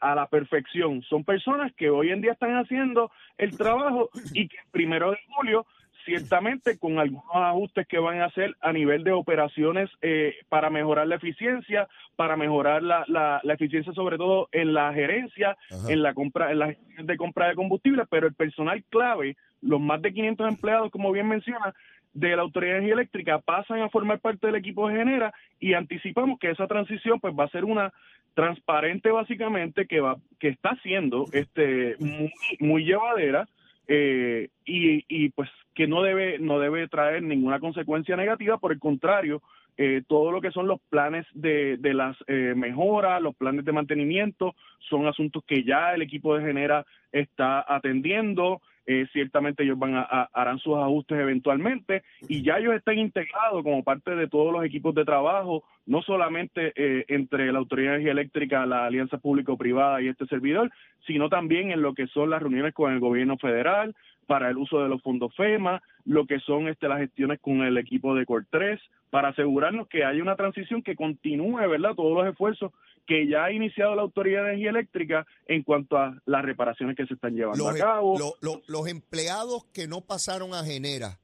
A 0.00 0.14
la 0.14 0.28
perfección. 0.28 1.02
Son 1.02 1.24
personas 1.24 1.72
que 1.76 1.88
hoy 1.88 2.10
en 2.10 2.20
día 2.20 2.32
están 2.32 2.56
haciendo 2.56 3.10
el 3.38 3.56
trabajo 3.56 4.10
y 4.32 4.48
que 4.48 4.56
el 4.56 4.70
primero 4.70 5.10
de 5.10 5.18
julio 5.34 5.66
ciertamente 6.06 6.78
con 6.78 6.98
algunos 6.98 7.24
ajustes 7.34 7.86
que 7.86 7.98
van 7.98 8.20
a 8.20 8.26
hacer 8.26 8.56
a 8.60 8.72
nivel 8.72 9.04
de 9.04 9.12
operaciones 9.12 9.90
eh, 10.00 10.36
para 10.48 10.70
mejorar 10.70 11.06
la 11.06 11.16
eficiencia, 11.16 11.88
para 12.14 12.36
mejorar 12.36 12.82
la, 12.82 13.04
la, 13.08 13.52
eficiencia 13.52 13.92
sobre 13.92 14.16
todo 14.16 14.48
en 14.52 14.72
la 14.72 14.94
gerencia, 14.94 15.58
en 15.88 16.02
la 16.02 16.14
compra, 16.14 16.52
en 16.52 16.60
la 16.60 16.68
gestión 16.68 17.06
de 17.06 17.16
compra 17.16 17.48
de 17.48 17.56
combustible, 17.56 18.04
pero 18.08 18.26
el 18.26 18.34
personal 18.34 18.82
clave, 18.88 19.36
los 19.60 19.80
más 19.80 20.00
de 20.00 20.14
500 20.14 20.48
empleados, 20.48 20.90
como 20.90 21.12
bien 21.12 21.28
menciona, 21.28 21.74
de 22.14 22.34
la 22.34 22.42
Autoridad 22.42 22.72
de 22.72 22.78
Energía 22.78 22.94
Eléctrica 22.94 23.38
pasan 23.40 23.82
a 23.82 23.90
formar 23.90 24.20
parte 24.20 24.46
del 24.46 24.56
equipo 24.56 24.88
de 24.88 24.96
Genera 24.96 25.34
y 25.60 25.74
anticipamos 25.74 26.38
que 26.38 26.50
esa 26.50 26.66
transición 26.66 27.20
pues 27.20 27.34
va 27.38 27.44
a 27.44 27.50
ser 27.50 27.66
una 27.66 27.92
transparente 28.32 29.10
básicamente 29.10 29.86
que 29.86 30.00
va 30.00 30.16
que 30.38 30.48
está 30.48 30.76
siendo 30.82 31.26
este 31.32 31.96
muy, 31.98 32.32
muy 32.58 32.84
llevadera 32.84 33.46
eh, 33.88 34.48
y, 34.64 35.04
y, 35.08 35.30
pues 35.30 35.48
que 35.74 35.86
no 35.86 36.02
debe 36.02 36.38
no 36.38 36.58
debe 36.58 36.88
traer 36.88 37.22
ninguna 37.22 37.60
consecuencia 37.60 38.16
negativa. 38.16 38.58
Por 38.58 38.72
el 38.72 38.78
contrario 38.78 39.42
eh, 39.78 40.02
todo 40.08 40.32
lo 40.32 40.40
que 40.40 40.50
son 40.52 40.66
los 40.66 40.80
planes 40.88 41.26
de, 41.34 41.76
de 41.76 41.92
las 41.92 42.16
eh, 42.28 42.54
mejoras 42.56 43.20
los 43.20 43.36
planes 43.36 43.64
de 43.64 43.72
mantenimiento 43.72 44.54
son 44.88 45.06
asuntos 45.06 45.44
que 45.46 45.64
ya 45.64 45.94
el 45.94 46.00
equipo 46.00 46.34
de 46.34 46.46
Genera 46.46 46.86
está 47.12 47.62
atendiendo 47.68 48.62
eh, 48.86 49.06
ciertamente 49.12 49.64
ellos 49.64 49.78
van 49.78 49.96
a, 49.96 50.28
harán 50.32 50.58
sus 50.58 50.76
ajustes 50.76 51.18
eventualmente 51.18 52.02
y 52.28 52.42
ya 52.42 52.58
ellos 52.58 52.74
están 52.74 52.98
integrados 52.98 53.62
como 53.62 53.82
parte 53.82 54.14
de 54.14 54.28
todos 54.28 54.52
los 54.52 54.64
equipos 54.64 54.94
de 54.94 55.04
trabajo, 55.04 55.64
no 55.86 56.02
solamente 56.02 56.72
eh, 56.76 57.04
entre 57.08 57.52
la 57.52 57.58
Autoridad 57.58 57.90
de 57.90 57.94
Energía 57.96 58.12
Eléctrica, 58.12 58.66
la 58.66 58.86
Alianza 58.86 59.18
Público-Privada 59.18 60.00
y 60.02 60.08
este 60.08 60.26
servidor, 60.26 60.70
sino 61.06 61.28
también 61.28 61.70
en 61.70 61.82
lo 61.82 61.94
que 61.94 62.06
son 62.08 62.30
las 62.30 62.40
reuniones 62.40 62.74
con 62.74 62.92
el 62.92 63.00
gobierno 63.00 63.36
federal 63.38 63.94
para 64.26 64.50
el 64.50 64.58
uso 64.58 64.82
de 64.82 64.88
los 64.88 65.02
fondos 65.02 65.34
FEMA, 65.36 65.82
lo 66.04 66.26
que 66.26 66.40
son 66.40 66.68
este, 66.68 66.88
las 66.88 66.98
gestiones 66.98 67.40
con 67.40 67.62
el 67.62 67.78
equipo 67.78 68.14
de 68.14 68.26
COR3, 68.26 68.78
para 69.10 69.28
asegurarnos 69.28 69.88
que 69.88 70.04
haya 70.04 70.22
una 70.22 70.36
transición 70.36 70.82
que 70.82 70.96
continúe, 70.96 71.56
¿verdad? 71.68 71.94
Todos 71.94 72.12
los 72.12 72.26
esfuerzos 72.30 72.72
que 73.06 73.28
ya 73.28 73.44
ha 73.44 73.52
iniciado 73.52 73.94
la 73.94 74.02
Autoridad 74.02 74.42
de 74.42 74.48
Energía 74.48 74.70
Eléctrica 74.70 75.26
en 75.46 75.62
cuanto 75.62 75.96
a 75.96 76.20
las 76.26 76.44
reparaciones 76.44 76.96
que 76.96 77.06
se 77.06 77.14
están 77.14 77.34
llevando 77.34 77.68
a 77.68 77.72
em- 77.72 77.78
cabo. 77.78 78.18
los 78.40 78.88
empleados 78.88 79.64
que 79.72 79.86
no 79.86 80.00
pasaron 80.00 80.54
a 80.54 80.64
Genera, 80.64 81.20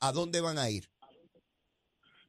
¿a 0.00 0.12
dónde 0.12 0.40
van 0.40 0.58
a 0.58 0.68
ir? 0.70 0.93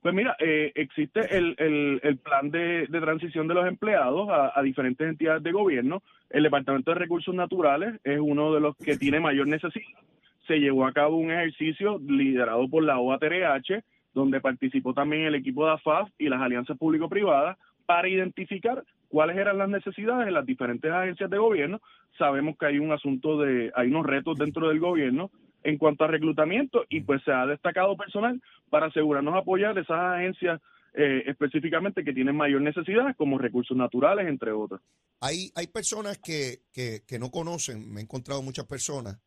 Pues 0.06 0.14
mira, 0.14 0.36
eh, 0.38 0.72
existe 0.76 1.36
el, 1.36 1.56
el, 1.58 2.18
plan 2.18 2.52
de, 2.52 2.88
transición 2.92 3.48
de 3.48 3.56
los 3.56 3.68
empleados 3.68 4.30
a, 4.30 4.62
diferentes 4.62 5.10
entidades 5.10 5.42
de 5.42 5.52
gobierno. 5.52 6.04
El 6.30 6.44
Departamento 6.44 6.92
de 6.92 7.00
Recursos 7.00 7.34
Naturales 7.34 8.00
es 8.04 8.20
uno 8.20 8.54
de 8.54 8.60
los 8.60 8.78
que 8.78 8.98
tiene 8.98 9.20
mayor 9.20 9.48
necesidad. 9.48 9.98
Se 10.46 10.60
llevó 10.60 10.86
a 10.86 10.94
cabo 10.94 11.18
un 11.18 11.32
ejercicio 11.32 11.98
liderado 11.98 12.70
por 12.70 12.84
la 12.84 13.00
OATRH, 13.00 13.82
donde 14.14 14.42
participó 14.42 14.94
también 14.94 15.24
el 15.24 15.34
equipo 15.34 15.66
de 15.66 15.72
AFAF 15.72 16.08
y 16.20 16.30
las 16.30 16.40
alianzas 16.40 16.78
público-privadas 16.78 17.58
para 17.88 18.08
identificar 18.08 18.84
cuáles 19.16 19.38
eran 19.38 19.58
las 19.58 19.70
necesidades 19.70 20.26
de 20.26 20.32
las 20.34 20.46
diferentes 20.46 20.92
agencias 20.92 21.30
de 21.30 21.38
gobierno. 21.38 21.80
Sabemos 22.18 22.58
que 22.58 22.66
hay 22.66 22.80
un 22.80 22.92
asunto 22.92 23.40
de, 23.40 23.72
hay 23.74 23.88
unos 23.88 24.06
retos 24.06 24.38
dentro 24.38 24.68
del 24.68 24.82
gobierno 24.82 25.32
en 25.64 25.78
cuanto 25.78 26.04
a 26.04 26.08
reclutamiento 26.08 26.84
y 26.90 27.00
pues 27.00 27.24
se 27.24 27.32
ha 27.32 27.46
destacado 27.46 27.96
personal 27.96 28.42
para 28.70 28.88
asegurarnos 28.88 29.34
apoyar 29.36 29.78
esas 29.78 30.18
agencias 30.18 30.60
eh, 30.96 31.24
específicamente 31.28 32.04
que 32.04 32.12
tienen 32.12 32.36
mayor 32.36 32.62
necesidad, 32.62 33.16
como 33.16 33.38
recursos 33.38 33.78
naturales, 33.78 34.28
entre 34.28 34.52
otras. 34.52 34.82
Hay, 35.22 35.50
hay 35.56 35.68
personas 35.68 36.18
que, 36.18 36.64
que, 36.74 37.04
que 37.08 37.18
no 37.18 37.32
conocen, 37.32 37.90
me 37.94 38.02
he 38.02 38.04
encontrado 38.04 38.42
muchas 38.42 38.66
personas 38.66 39.18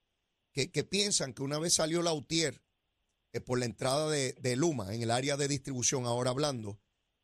que, 0.52 0.84
piensan 0.84 1.32
que 1.32 1.42
una 1.42 1.58
vez 1.58 1.74
salió 1.74 2.02
la 2.02 2.12
UTIER 2.12 2.60
eh, 3.32 3.40
por 3.40 3.58
la 3.58 3.64
entrada 3.64 4.10
de, 4.10 4.56
Luma 4.56 4.94
en 4.94 5.02
el 5.02 5.10
área 5.10 5.38
de 5.38 5.48
distribución, 5.48 6.04
ahora 6.04 6.30
hablando, 6.30 6.78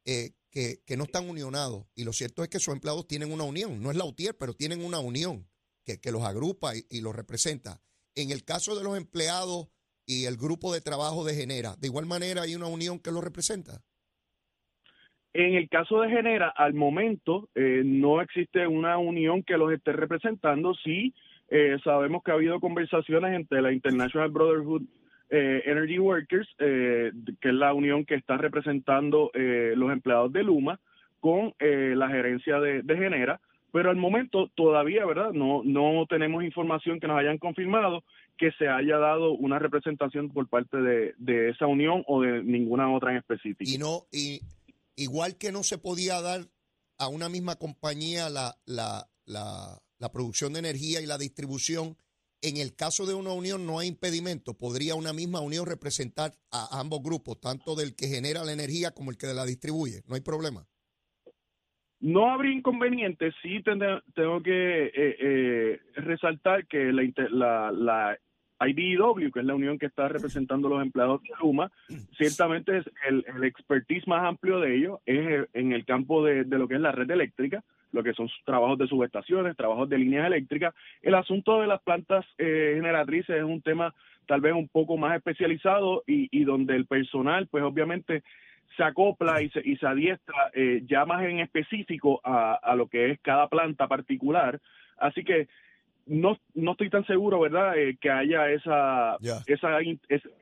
eh, 0.05 0.31
que, 0.51 0.97
no 0.97 1.05
están 1.05 1.29
unionados. 1.29 1.87
Y 1.95 2.05
lo 2.05 2.13
cierto 2.13 2.43
es 2.43 2.49
que 2.49 2.61
sus 2.61 2.75
empleados 2.75 3.09
tienen 3.09 3.33
una 3.33 3.45
unión. 3.45 3.83
No 3.83 3.91
es 3.91 3.97
la 3.97 4.05
UTIER, 4.05 4.37
pero 4.39 4.55
tienen 4.55 4.85
una 4.85 5.01
unión 5.01 5.47
que, 5.85 5.99
los 6.13 6.23
agrupa 6.23 6.73
y, 6.75 7.01
los 7.01 7.15
representa. 7.15 7.81
En 8.15 8.31
el 8.31 8.45
caso 8.45 8.77
de 8.77 8.85
los 8.85 8.97
empleados 8.97 9.69
y 10.07 10.27
el 10.27 10.37
grupo 10.37 10.73
de 10.73 10.81
trabajo 10.81 11.25
de 11.25 11.35
Genera, 11.35 11.75
de 11.77 11.89
igual 11.89 12.07
manera 12.07 12.43
hay 12.43 12.55
una 12.55 12.69
unión 12.69 13.01
que 13.01 13.11
los 13.11 13.25
representa. 13.25 13.81
En 15.33 15.55
el 15.55 15.69
caso 15.69 16.01
de 16.01 16.11
Genera, 16.11 16.49
al 16.49 16.75
momento 16.75 17.49
eh, 17.57 17.83
no 17.85 18.21
existe 18.21 18.67
una 18.69 18.99
unión 18.99 19.43
que 19.43 19.57
los 19.57 19.73
esté 19.73 19.93
representando. 19.93 20.75
Sí, 20.75 21.13
eh, 21.49 21.77
sabemos 21.83 22.23
que 22.23 22.31
ha 22.31 22.35
habido 22.35 22.61
conversaciones 22.61 23.35
entre 23.35 23.61
la 23.61 23.73
International 23.73 24.31
Brotherhood 24.31 24.83
eh, 25.35 25.63
Energy 25.67 25.99
Workers, 25.99 26.49
que 26.59 27.13
es 27.49 27.55
la 27.55 27.75
unión 27.75 28.05
que 28.05 28.15
está 28.15 28.37
representando 28.37 29.31
los 29.35 29.93
empleados 29.93 30.33
de 30.33 30.43
Luma, 30.43 30.81
con 31.21 31.55
la 31.59 32.09
gerencia 32.09 32.61
de, 32.61 32.83
Genera. 32.97 33.41
Pero 33.73 33.91
al 33.91 33.97
momento 33.97 34.51
todavía, 34.55 35.05
¿verdad? 35.05 35.33
No, 35.33 35.63
no 35.65 36.07
tenemos 36.09 36.45
información 36.45 37.01
que 37.01 37.09
nos 37.09 37.19
hayan 37.19 37.39
confirmado 37.39 38.05
que 38.37 38.51
se 38.53 38.69
haya 38.69 38.99
dado 38.99 39.33
una 39.33 39.59
representación 39.59 40.31
por 40.31 40.49
parte 40.49 40.77
de, 40.77 41.15
de 41.19 41.51
esa 41.51 41.67
unión 41.67 42.05
o 42.07 42.21
de 42.23 42.43
ninguna 42.43 42.93
otra 42.93 43.13
en 43.13 43.19
específico. 43.19 43.71
Y 43.71 43.79
no, 43.79 44.07
y 44.13 44.41
igual 44.97 45.37
que 45.37 45.53
no 45.53 45.63
se 45.63 45.79
podía 45.79 46.21
dar 46.21 46.47
a 46.99 47.09
una 47.09 47.29
misma 47.29 47.57
compañía 47.57 48.29
la, 48.31 48.57
la, 48.67 49.09
la, 49.27 49.81
producción 50.13 50.53
de 50.53 50.59
energía 50.61 51.01
y 51.01 51.07
la 51.07 51.19
distribución, 51.19 51.97
en 52.45 52.59
el 52.59 52.75
caso 52.77 53.07
de 53.07 53.15
una 53.15 53.33
unión 53.33 53.67
no 53.67 53.79
hay 53.79 53.89
impedimento. 53.89 54.55
Podría 54.55 54.95
una 54.95 55.13
misma 55.13 55.41
unión 55.41 55.67
representar 55.67 56.33
a 56.53 56.79
ambos 56.79 57.03
grupos, 57.03 57.41
tanto 57.41 57.75
del 57.75 57.97
que 57.97 58.07
genera 58.07 58.45
la 58.45 58.53
energía 58.53 58.93
como 58.93 59.11
el 59.11 59.17
que 59.17 59.27
la 59.29 59.45
distribuye. 59.45 60.03
No 60.07 60.15
hay 60.15 60.21
problema. 60.21 60.67
No 62.01 62.31
habría 62.31 62.53
inconveniente, 62.53 63.33
sí 63.41 63.63
tengo 63.63 64.43
que 64.43 64.85
eh, 64.85 64.93
eh, 64.95 65.81
resaltar 65.95 66.67
que 66.67 66.93
la, 66.93 67.73
la, 67.73 68.19
IBEW, 68.61 69.33
que 69.33 69.41
es 69.41 69.47
la 69.47 69.55
unión 69.55 69.79
que 69.79 69.87
está 69.87 70.09
representando 70.09 70.69
los 70.69 70.83
empleados 70.83 71.23
de 71.23 71.31
Luma, 71.41 71.73
ciertamente 72.19 72.77
es 72.77 72.85
el, 73.09 73.25
expertise 73.45 74.07
más 74.07 74.23
amplio 74.25 74.61
de 74.61 74.77
ellos 74.77 74.99
es 75.07 75.49
en 75.55 75.73
el 75.73 75.87
campo 75.87 76.23
de, 76.23 76.45
lo 76.45 76.69
que 76.69 76.75
es 76.75 76.81
la 76.81 76.93
red 76.93 77.11
eléctrica, 77.11 77.65
lo 77.95 78.03
que 78.03 78.13
son 78.13 78.29
trabajos 78.45 78.77
de 78.77 78.89
subestaciones, 78.89 79.57
trabajos 79.57 79.89
de 79.89 79.99
líneas 79.99 80.27
eléctricas. 80.27 80.75
El 81.01 81.15
asunto 81.15 81.61
de 81.61 81.69
las 81.69 81.81
plantas 81.81 82.27
eh, 82.39 82.73
generatrices 82.75 83.37
es 83.37 83.45
un 83.45 83.63
tema 83.63 83.95
tal 84.27 84.41
vez 84.41 84.53
un 84.53 84.69
poco 84.69 84.97
más 84.97 85.17
especializado 85.17 86.03
y, 86.07 86.45
donde 86.45 86.75
el 86.75 86.87
personal, 86.87 87.47
pues 87.47 87.63
obviamente 87.63 88.23
se 88.77 88.83
acopla 88.83 89.43
y 89.43 89.51
se, 89.51 89.61
y 89.65 89.77
se 89.77 89.87
adiestra 89.87 90.51
eh, 90.55 90.83
ya 90.87 91.05
más 91.05 91.23
en 91.25 91.39
específico 91.39 92.21
a, 92.25 92.55
a 92.55 92.75
lo 92.75 92.89
que 92.89 93.13
es 93.13 93.21
cada 93.21 93.49
planta 93.49 93.87
particular. 93.87 94.61
Así 94.99 95.23
que 95.23 95.47
no, 96.07 96.39
no 96.55 96.73
estoy 96.73 96.91
tan 96.91 97.07
seguro, 97.07 97.41
¿verdad?, 97.41 97.79
eh, 97.79 97.97
que 98.01 98.11
haya 98.11 98.51
esa, 98.51 99.17
esa, 99.47 99.79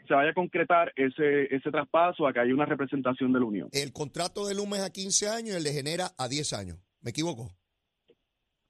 se 0.08 0.14
vaya 0.14 0.30
a 0.30 0.34
concretar 0.34 0.92
ese, 0.96 1.54
ese 1.54 1.70
traspaso 1.70 2.26
a 2.26 2.32
que 2.32 2.40
haya 2.40 2.54
una 2.54 2.66
representación 2.66 3.32
de 3.32 3.40
la 3.40 3.46
Unión. 3.46 3.68
El 3.72 3.92
contrato 3.92 4.46
de 4.46 4.54
Luma 4.54 4.76
es 4.76 4.82
a 4.82 4.90
15 4.90 5.28
años 5.28 5.54
y 5.54 5.58
el 5.58 5.64
de 5.64 5.72
Genera 5.72 6.12
a 6.18 6.28
10 6.28 6.52
años. 6.54 6.78
¿Me 7.02 7.10
equivoco? 7.10 7.50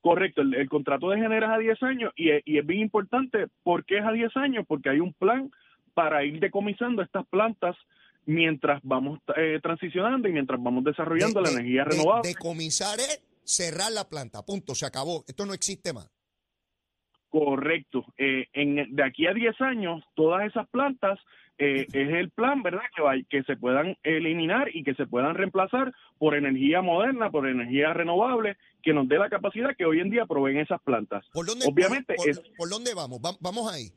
Correcto, 0.00 0.42
el, 0.42 0.68
contrato 0.68 1.10
de 1.10 1.18
Genera 1.18 1.46
es 1.46 1.52
a 1.52 1.58
10 1.58 1.82
años 1.84 2.12
y, 2.16 2.30
y 2.44 2.58
es 2.58 2.66
bien 2.66 2.80
importante. 2.80 3.46
¿Por 3.62 3.84
qué 3.84 3.98
es 3.98 4.04
a 4.04 4.10
10 4.10 4.36
años? 4.36 4.64
Porque 4.66 4.90
hay 4.90 4.98
un 4.98 5.12
plan 5.12 5.50
para 5.94 6.24
ir 6.24 6.40
decomisando 6.40 7.02
estas 7.02 7.26
plantas 7.28 7.76
mientras 8.24 8.80
vamos 8.82 9.20
eh, 9.36 9.60
transicionando 9.62 10.28
y 10.28 10.32
mientras 10.32 10.62
vamos 10.62 10.84
desarrollando 10.84 11.40
la 11.40 11.50
energía 11.50 11.84
renovable. 11.84 12.28
Decomisar 12.28 12.98
es 12.98 13.22
cerrar 13.44 13.92
la 13.92 14.08
planta, 14.08 14.42
punto, 14.42 14.74
se 14.74 14.86
acabó. 14.86 15.24
Esto 15.26 15.46
no 15.46 15.54
existe 15.54 15.92
más. 15.92 16.10
Correcto. 17.28 18.04
Eh, 18.18 18.46
en, 18.52 18.94
de 18.94 19.04
aquí 19.04 19.26
a 19.26 19.32
10 19.32 19.60
años, 19.60 20.04
todas 20.14 20.46
esas 20.46 20.68
plantas 20.68 21.18
eh, 21.58 21.86
es 21.92 22.10
el 22.10 22.30
plan, 22.30 22.62
¿verdad? 22.62 22.82
Que, 22.96 23.24
que 23.28 23.42
se 23.44 23.56
puedan 23.56 23.96
eliminar 24.02 24.74
y 24.74 24.82
que 24.82 24.94
se 24.94 25.06
puedan 25.06 25.34
reemplazar 25.34 25.92
por 26.18 26.34
energía 26.34 26.82
moderna, 26.82 27.30
por 27.30 27.48
energía 27.48 27.92
renovable, 27.92 28.56
que 28.82 28.92
nos 28.92 29.08
dé 29.08 29.18
la 29.18 29.28
capacidad 29.28 29.76
que 29.76 29.84
hoy 29.84 30.00
en 30.00 30.10
día 30.10 30.26
proveen 30.26 30.58
esas 30.58 30.80
plantas. 30.82 31.24
¿Por 31.32 31.46
dónde, 31.46 31.66
Obviamente, 31.66 32.14
por, 32.56 32.68
dónde 32.68 32.94
vamos? 32.94 33.20
vamos 33.40 33.72
ahí. 33.72 33.90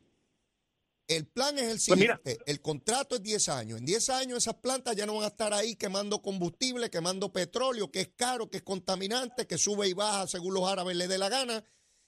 El 1.07 1.27
plan 1.27 1.55
es 1.57 1.63
el 1.63 1.69
pues 1.69 1.83
siguiente, 1.83 2.37
el 2.47 2.61
contrato 2.61 3.15
es 3.15 3.21
10 3.21 3.49
años. 3.49 3.79
En 3.79 3.85
10 3.85 4.09
años 4.09 4.37
esas 4.39 4.55
plantas 4.55 4.95
ya 4.95 5.05
no 5.05 5.15
van 5.15 5.25
a 5.25 5.27
estar 5.27 5.53
ahí 5.53 5.75
quemando 5.75 6.21
combustible, 6.21 6.89
quemando 6.89 7.31
petróleo, 7.31 7.91
que 7.91 8.01
es 8.01 8.07
caro, 8.15 8.49
que 8.49 8.57
es 8.57 8.63
contaminante, 8.63 9.45
que 9.45 9.59
sube 9.59 9.87
y 9.87 9.93
baja 9.93 10.25
según 10.25 10.55
los 10.55 10.67
árabes 10.67 10.95
le 10.95 11.07
dé 11.07 11.19
la 11.19 11.29
gana 11.29 11.63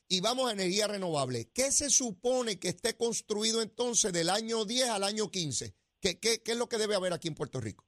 y 0.09 0.21
vamos 0.21 0.49
a 0.49 0.53
energía 0.53 0.87
renovable. 0.87 1.49
¿Qué 1.53 1.71
se 1.71 1.89
supone 1.89 2.59
que 2.59 2.69
esté 2.69 2.95
construido 2.95 3.61
entonces 3.61 4.13
del 4.13 4.29
año 4.29 4.65
10 4.65 4.89
al 4.89 5.03
año 5.03 5.29
15? 5.29 5.73
¿Qué, 6.01 6.19
qué, 6.19 6.41
qué 6.43 6.51
es 6.51 6.57
lo 6.57 6.67
que 6.67 6.77
debe 6.77 6.95
haber 6.95 7.13
aquí 7.13 7.27
en 7.27 7.35
Puerto 7.35 7.59
Rico? 7.59 7.83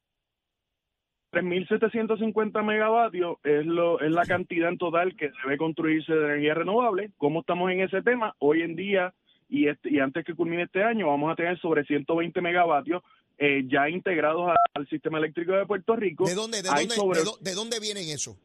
3.750 1.31 2.63
megavatios 2.63 3.37
es, 3.43 3.65
lo, 3.65 3.99
es 4.01 4.11
la 4.11 4.25
cantidad 4.25 4.69
en 4.69 4.77
total 4.77 5.15
que 5.15 5.29
debe 5.43 5.57
construirse 5.57 6.11
de 6.11 6.25
energía 6.25 6.55
renovable. 6.55 7.11
¿Cómo 7.17 7.41
estamos 7.41 7.71
en 7.71 7.81
ese 7.81 8.01
tema? 8.01 8.35
Hoy 8.39 8.61
en 8.61 8.75
día 8.75 9.13
y, 9.47 9.67
este, 9.67 9.91
y 9.91 9.99
antes 9.99 10.25
que 10.25 10.35
culmine 10.35 10.63
este 10.63 10.83
año 10.83 11.07
vamos 11.07 11.31
a 11.31 11.35
tener 11.35 11.59
sobre 11.59 11.85
120 11.85 12.41
megavatios 12.41 13.03
eh, 13.37 13.63
ya 13.67 13.89
integrados 13.89 14.51
al 14.73 14.87
sistema 14.89 15.17
eléctrico 15.17 15.53
de 15.53 15.65
Puerto 15.65 15.95
Rico. 15.95 16.25
¿De 16.25 16.35
dónde, 16.35 16.61
de, 16.61 16.69
dónde, 16.69 17.21
de, 17.41 17.53
dónde 17.53 17.79
vienen 17.79 18.09
eso? 18.09 18.37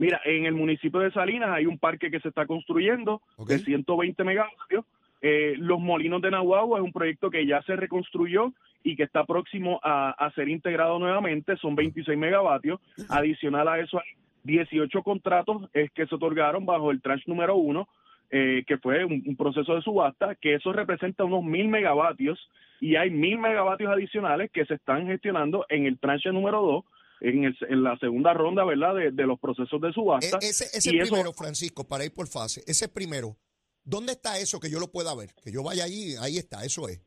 Mira, 0.00 0.18
en 0.24 0.46
el 0.46 0.54
municipio 0.54 1.00
de 1.00 1.12
Salinas 1.12 1.50
hay 1.50 1.66
un 1.66 1.76
parque 1.76 2.10
que 2.10 2.20
se 2.20 2.28
está 2.28 2.46
construyendo 2.46 3.20
de 3.46 3.58
120 3.58 4.24
megavatios. 4.24 4.86
Eh, 5.20 5.56
los 5.58 5.78
Molinos 5.78 6.22
de 6.22 6.30
Nahuatl 6.30 6.78
es 6.78 6.80
un 6.80 6.90
proyecto 6.90 7.30
que 7.30 7.44
ya 7.44 7.60
se 7.64 7.76
reconstruyó 7.76 8.54
y 8.82 8.96
que 8.96 9.02
está 9.02 9.24
próximo 9.24 9.78
a, 9.82 10.32
ser 10.34 10.48
integrado 10.48 10.98
nuevamente, 10.98 11.54
son 11.58 11.76
26 11.76 12.16
megavatios. 12.16 12.80
Adicional 13.10 13.68
a 13.68 13.78
eso 13.78 13.98
hay 13.98 14.14
18 14.44 15.02
contratos 15.02 15.68
es 15.74 15.90
que 15.90 16.06
se 16.06 16.14
otorgaron 16.14 16.64
bajo 16.64 16.90
el 16.90 17.02
tranche 17.02 17.24
número 17.26 17.56
uno, 17.56 17.86
eh, 18.30 18.64
que 18.66 18.78
fue 18.78 19.04
un, 19.04 19.36
proceso 19.36 19.74
de 19.74 19.82
subasta, 19.82 20.34
que 20.34 20.54
eso 20.54 20.72
representa 20.72 21.24
unos 21.24 21.44
mil 21.44 21.68
megavatios 21.68 22.38
y 22.80 22.96
hay 22.96 23.10
mil 23.10 23.36
megavatios 23.36 23.92
adicionales 23.92 24.50
que 24.50 24.64
se 24.64 24.74
están 24.76 25.08
gestionando 25.08 25.66
en 25.68 25.84
el 25.84 25.98
tranche 25.98 26.32
número 26.32 26.62
dos 26.62 26.84
en, 27.20 27.82
la 27.82 27.96
segunda 27.98 28.32
ronda, 28.34 28.64
¿verdad?, 28.64 28.94
de, 29.12 29.26
los 29.26 29.38
procesos 29.38 29.80
de 29.80 29.92
subasta. 29.92 30.38
E, 30.40 30.48
ese, 30.48 30.64
ese 30.76 30.90
primero, 30.90 31.32
Francisco, 31.32 31.86
para 31.86 32.04
ir 32.04 32.12
por 32.12 32.26
fase, 32.26 32.62
ese 32.66 32.88
primero, 32.88 33.36
¿dónde 33.84 34.12
está 34.12 34.38
eso 34.38 34.60
que 34.60 34.70
yo 34.70 34.78
lo 34.80 34.90
pueda 34.90 35.14
ver? 35.14 35.30
Que 35.42 35.52
yo 35.52 35.62
vaya 35.62 35.84
allí, 35.84 36.14
ahí 36.20 36.38
está, 36.38 36.64
eso 36.64 36.88
es. 36.88 37.00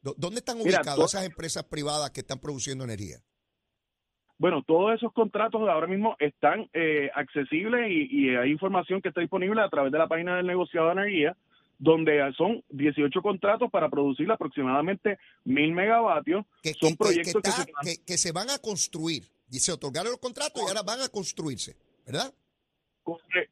¿Dónde 0.00 0.38
están 0.38 0.60
ubicadas 0.60 0.98
esas 0.98 1.26
empresas 1.26 1.64
privadas 1.64 2.10
que 2.10 2.20
están 2.20 2.38
produciendo 2.38 2.84
energía? 2.84 3.18
Bueno, 4.38 4.62
todos 4.62 4.94
esos 4.94 5.12
contratos 5.12 5.68
ahora 5.68 5.88
mismo 5.88 6.14
están 6.20 6.68
eh, 6.72 7.10
accesibles 7.14 7.90
y, 7.90 8.36
hay 8.36 8.50
información 8.52 9.02
que 9.02 9.08
está 9.08 9.20
disponible 9.20 9.60
a 9.60 9.68
través 9.68 9.90
de 9.90 9.98
la 9.98 10.06
página 10.06 10.36
del 10.36 10.46
negociado 10.46 10.86
de 10.86 10.92
energía, 10.92 11.36
donde 11.78 12.20
son 12.36 12.62
18 12.70 13.22
contratos 13.22 13.70
para 13.70 13.88
producir 13.88 14.30
aproximadamente 14.30 15.18
mil 15.44 15.72
megavatios. 15.72 16.44
Que, 16.62 16.74
son 16.74 16.96
proyectos 16.96 17.42
que, 18.04 18.18
se 18.18 18.32
van 18.32 18.50
a 18.50 18.58
construir. 18.58 19.24
Y 19.50 19.60
se 19.60 19.72
otorgaron 19.72 20.10
los 20.12 20.20
contratos 20.20 20.62
y 20.62 20.68
ahora 20.68 20.82
van 20.82 21.00
a 21.00 21.08
construirse, 21.08 21.76
¿verdad? 22.04 22.34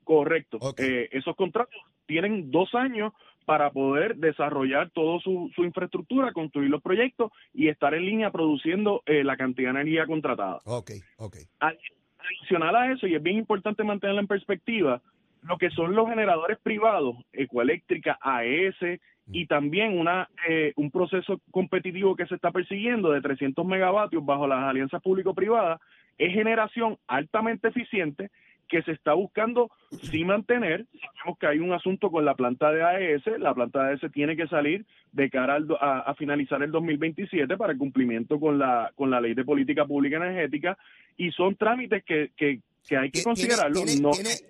Correcto. 0.04 0.58
Eh, 0.76 1.08
esos 1.12 1.34
contratos 1.34 1.74
tienen 2.06 2.50
dos 2.50 2.74
años 2.74 3.12
para 3.46 3.70
poder 3.70 4.16
desarrollar 4.16 4.90
toda 4.90 5.20
su, 5.20 5.50
infraestructura, 5.56 6.32
construir 6.32 6.68
los 6.68 6.82
proyectos 6.82 7.30
y 7.54 7.68
estar 7.68 7.94
en 7.94 8.04
línea 8.04 8.30
produciendo 8.30 9.02
eh, 9.06 9.24
la 9.24 9.36
cantidad 9.36 9.72
de 9.72 9.80
energía 9.80 10.04
contratada. 10.04 10.60
Ok, 10.64 10.90
ok. 11.16 11.36
Adicional 11.60 12.74
a 12.74 12.92
eso, 12.92 13.06
y 13.06 13.14
es 13.14 13.22
bien 13.22 13.38
importante 13.38 13.84
mantenerlo 13.84 14.20
en 14.20 14.26
perspectiva, 14.26 15.00
lo 15.46 15.58
que 15.58 15.70
son 15.70 15.94
los 15.94 16.08
generadores 16.08 16.58
privados, 16.62 17.16
Ecoeléctrica, 17.32 18.18
AES, 18.20 19.00
y 19.28 19.46
también 19.46 19.98
una 19.98 20.28
eh, 20.48 20.72
un 20.76 20.90
proceso 20.90 21.40
competitivo 21.50 22.14
que 22.14 22.26
se 22.26 22.36
está 22.36 22.52
persiguiendo 22.52 23.10
de 23.10 23.20
300 23.20 23.66
megavatios 23.66 24.24
bajo 24.24 24.46
las 24.46 24.62
alianzas 24.62 25.02
público-privadas 25.02 25.80
es 26.16 26.32
generación 26.32 26.96
altamente 27.08 27.68
eficiente 27.68 28.30
que 28.68 28.82
se 28.82 28.92
está 28.92 29.14
buscando 29.14 29.70
sí 30.02 30.24
mantener. 30.24 30.86
Sabemos 31.00 31.38
que 31.38 31.46
hay 31.46 31.58
un 31.58 31.72
asunto 31.72 32.10
con 32.10 32.24
la 32.24 32.34
planta 32.34 32.72
de 32.72 32.82
AES. 32.82 33.38
La 33.38 33.54
planta 33.54 33.84
de 33.84 33.90
AES 33.90 34.12
tiene 34.12 34.36
que 34.36 34.48
salir 34.48 34.84
de 35.12 35.30
cara 35.30 35.58
a, 35.80 36.14
finalizar 36.14 36.62
el 36.62 36.72
2027 36.72 37.56
para 37.56 37.72
el 37.72 37.78
cumplimiento 37.78 38.40
con 38.40 38.58
la, 38.58 38.90
con 38.96 39.10
la 39.10 39.20
ley 39.20 39.34
de 39.34 39.44
política 39.44 39.86
pública 39.86 40.16
energética. 40.16 40.76
Y 41.16 41.30
son 41.32 41.54
trámites 41.56 42.04
que, 42.04 42.30
que, 42.36 42.60
que 42.86 42.96
hay 42.96 43.10
que 43.10 43.22
considerarlo. 43.22 43.82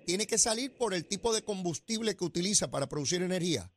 tiene 0.05 0.27
que 0.27 0.37
salir 0.37 0.73
por 0.75 0.93
el 0.93 1.07
tipo 1.07 1.33
de 1.33 1.43
combustible 1.43 2.15
que 2.15 2.23
utiliza 2.25 2.69
para 2.69 2.87
producir 2.87 3.21
energía. 3.21 3.71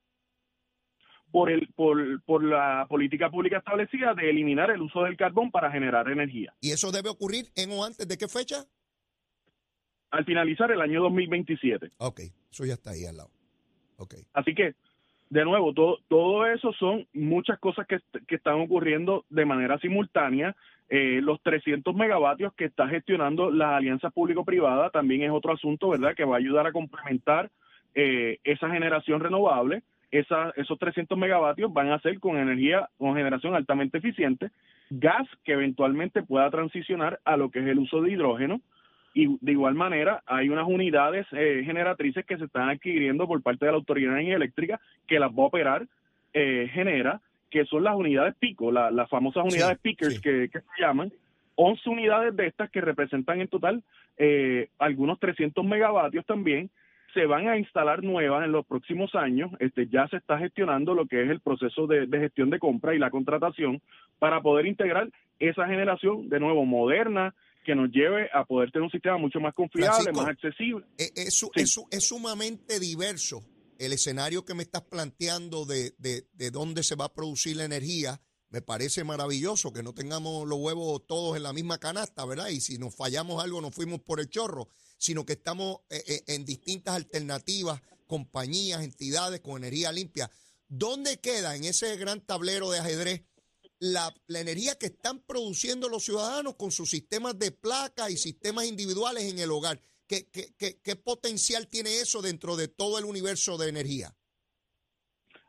por, 1.31 1.51
el, 1.51 1.69
por, 1.75 2.23
por 2.25 2.45
la 2.45 2.87
política 2.89 3.31
pública 3.31 3.59
establecida 3.59 4.15
de 4.15 4.31
eliminar 4.31 4.71
el 4.71 4.83
uso 4.83 5.03
del 5.03 5.17
carbón 5.17 5.51
para 5.51 5.71
generar 5.71 6.09
energía. 6.09 6.55
¿Y 6.61 6.73
eso 6.73 6.91
debe 6.91 7.09
ocurrir 7.09 7.51
en 7.55 7.71
o 7.73 7.85
antes 7.85 8.07
de 8.07 8.19
qué 8.19 8.29
fecha? 8.29 8.65
Al 10.11 10.25
finalizar 10.25 10.71
el 10.73 10.81
año 10.81 11.01
2027. 11.03 11.93
Ok, 11.99 12.21
eso 12.51 12.65
ya 12.65 12.75
está 12.75 12.91
ahí 12.91 13.05
al 13.05 13.17
lado. 13.17 13.31
Okay. 13.97 14.25
Así 14.33 14.55
que, 14.55 14.75
de 15.31 15.45
nuevo, 15.45 15.73
todo, 15.73 15.99
todo 16.09 16.47
eso 16.47 16.73
son 16.75 17.07
muchas 17.13 17.59
cosas 17.59 17.87
que, 17.87 18.01
que 18.27 18.35
están 18.35 18.61
ocurriendo 18.61 19.25
de 19.31 19.45
manera 19.45 19.79
simultánea. 19.79 20.55
Eh, 20.89 21.21
los 21.23 21.41
300 21.43 21.95
megavatios 21.95 22.53
que 22.55 22.65
está 22.65 22.89
gestionando 22.89 23.51
la 23.51 23.77
alianza 23.77 24.11
público-privada 24.11 24.91
también 24.91 25.23
es 25.23 25.31
otro 25.31 25.53
asunto, 25.53 25.89
¿verdad?, 25.91 26.15
que 26.17 26.25
va 26.25 26.35
a 26.35 26.39
ayudar 26.39 26.67
a 26.67 26.73
complementar 26.73 27.51
eh, 27.95 28.39
esa 28.45 28.69
generación 28.71 29.21
renovable 29.21 29.83
esos 30.11 30.79
300 30.79 31.17
megavatios 31.17 31.73
van 31.73 31.93
a 31.93 32.01
ser 32.01 32.19
con 32.19 32.37
energía, 32.37 32.89
con 32.99 33.15
generación 33.15 33.55
altamente 33.55 33.99
eficiente, 33.99 34.51
gas 34.91 35.27
que 35.45 35.53
eventualmente 35.53 36.23
pueda 36.23 36.51
transicionar 36.51 37.21
a 37.25 37.37
lo 37.37 37.51
que 37.51 37.61
es 37.61 37.67
el 37.67 37.79
uso 37.79 38.03
de 38.03 38.13
hidrógeno. 38.13 38.61
Y 39.13 39.37
de 39.41 39.53
igual 39.53 39.75
manera, 39.75 40.23
hay 40.27 40.49
unas 40.49 40.67
unidades 40.69 41.27
eh, 41.33 41.63
generatrices 41.65 42.25
que 42.25 42.39
se 42.39 42.45
están 42.45 42.69
adquiriendo 42.69 43.27
por 43.27 43.43
parte 43.43 43.67
de 43.67 43.73
la 43.73 43.79
Autoridad 43.79 44.11
de 44.11 44.17
Energía 44.17 44.37
Eléctrica 44.37 44.81
que 45.07 45.19
las 45.19 45.31
va 45.31 45.43
a 45.43 45.47
operar 45.47 45.87
eh, 46.33 46.71
Genera, 46.73 47.21
que 47.51 47.65
son 47.65 47.83
las 47.83 47.97
unidades 47.97 48.35
pico, 48.39 48.71
las 48.71 49.09
famosas 49.11 49.45
unidades 49.45 49.79
pickers 49.79 50.21
que, 50.21 50.49
que, 50.53 50.61
se 50.61 50.81
llaman. 50.81 51.13
11 51.57 51.91
unidades 51.91 52.37
de 52.37 52.47
estas 52.47 52.71
que 52.71 52.81
representan 52.81 53.41
en 53.41 53.49
total 53.49 53.83
eh, 54.17 54.69
algunos 54.79 55.19
300 55.19 55.65
megavatios 55.65 56.27
también 56.27 56.71
se 57.15 57.27
van 57.27 57.49
a 57.49 57.57
instalar 57.57 58.03
nuevas 58.05 58.45
en 58.45 58.53
los 58.53 58.67
próximos 58.67 59.15
años. 59.15 59.51
Este, 59.59 59.87
ya 59.89 60.07
se 60.09 60.19
está 60.19 60.39
gestionando 60.39 60.95
lo 60.95 61.07
que 61.07 61.23
es 61.23 61.31
el 61.31 61.41
proceso 61.41 61.87
de, 61.87 62.07
gestión 62.07 62.51
de 62.51 62.59
compra 62.59 62.95
y 62.95 62.99
la 62.99 63.11
contratación 63.11 63.81
para 64.19 64.43
poder 64.43 64.67
integrar 64.67 65.09
esa 65.39 65.67
generación 65.67 66.29
de 66.29 66.39
nuevo 66.39 66.67
moderna 66.67 67.35
que 67.65 67.75
nos 67.75 67.91
lleve 67.91 68.29
a 68.33 68.45
poder 68.45 68.71
tener 68.71 68.85
un 68.85 68.91
sistema 68.91 69.19
mucho 69.19 69.41
más 69.41 69.55
confiable, 69.55 70.13
más 70.13 70.29
accesible. 70.29 70.85
Eh, 70.99 71.11
es, 71.15 71.45
es, 71.55 71.81
es, 71.91 72.05
sumamente 72.09 72.81
diverso 72.81 73.43
el 73.79 73.93
escenario 73.93 74.45
que 74.45 74.55
me 74.55 74.63
estás 74.63 74.83
planteando 74.83 75.65
de, 75.65 75.93
de, 75.99 76.27
de 76.33 76.51
dónde 76.51 76.83
se 76.83 76.97
va 76.97 77.07
a 77.07 77.15
producir 77.15 77.57
la 77.57 77.65
energía. 77.65 78.21
Me 78.51 78.63
parece 78.63 79.05
maravilloso 79.05 79.73
que 79.73 79.83
no 79.83 79.95
tengamos 79.95 80.47
los 80.49 80.59
huevos 80.59 81.07
todos 81.07 81.37
en 81.37 81.45
la 81.45 81.53
misma 81.53 81.79
canasta, 81.79 82.25
¿verdad? 82.25 82.49
Y 82.49 82.61
si 82.61 82.79
nos 82.79 82.97
fallamos 82.97 83.43
algo, 83.43 83.61
nos 83.61 83.75
fuimos 83.75 84.01
por 84.01 84.21
el 84.21 84.29
chorro 84.29 84.69
sino 85.01 85.25
que 85.25 85.33
estamos 85.33 85.79
eh, 85.89 86.05
eh, 86.07 86.25
en 86.27 86.45
distintas 86.45 86.95
alternativas, 86.95 87.81
compañías, 88.07 88.83
entidades 88.83 89.41
con 89.41 89.57
energía 89.57 89.91
limpia. 89.93 90.31
¿Dónde 90.69 91.19
queda 91.21 91.57
en 91.57 91.65
ese 91.65 91.97
gran 91.97 92.21
tablero 92.21 92.71
de 92.71 92.81
ajedrez 92.81 93.25
la, 93.81 94.13
energía 94.29 94.79
que 94.79 94.87
están 94.87 95.21
produciendo 95.27 95.89
los 95.89 96.05
ciudadanos 96.05 96.55
con 96.55 96.71
sus 96.71 96.91
sistemas 96.91 97.39
de 97.39 97.51
placas 97.51 98.11
y 98.11 98.17
sistemas 98.17 98.67
individuales 98.67 99.25
en 99.33 99.39
el 99.39 99.51
hogar? 99.51 99.81
¿Qué, 100.07 100.27
qué, 100.29 100.97
potencial 100.97 101.69
tiene 101.69 102.01
eso 102.01 102.21
dentro 102.21 102.57
de 102.57 102.69
todo 102.69 102.99
el 102.99 103.05
universo 103.05 103.57
de 103.57 103.69
energía? 103.69 104.09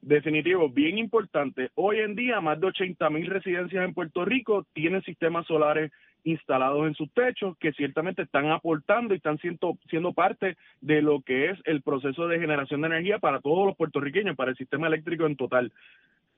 Definitivo, 0.02 0.70
bien 0.70 0.98
importante. 0.98 1.70
Hoy 1.76 2.00
en 2.00 2.15
día, 2.15 2.41
más 2.41 2.60
de 2.60 2.67
80 2.67 3.10
mil 3.10 3.28
residencias 3.28 3.84
en 3.84 3.94
Puerto 3.94 4.24
Rico 4.24 4.65
tienen 4.74 5.04
sistemas 5.04 5.46
solares 5.48 5.91
instalados 6.24 6.86
en 6.88 6.94
sus 6.96 7.12
techos 7.13 7.58
que 7.58 7.72
ciertamente 7.74 8.22
están 8.22 8.52
aportando 8.52 9.13
y 9.13 9.17
están 9.17 9.39
siendo, 9.39 9.78
siendo 9.89 10.13
parte 10.13 10.58
de 10.80 11.02
lo 11.02 11.22
que 11.22 11.50
es 11.50 11.60
el 11.65 11.82
proceso 11.82 12.28
de 12.28 12.39
generación 12.39 12.82
de 12.82 12.88
energía 12.88 13.20
para 13.20 13.41
todos 13.41 13.65
los 13.65 13.76
puertorriqueños, 13.76 14.36
para 14.36 14.52
el 14.52 14.58
sistema 14.58 14.88
eléctrico 14.88 15.26
en 15.26 15.36
total. 15.36 15.74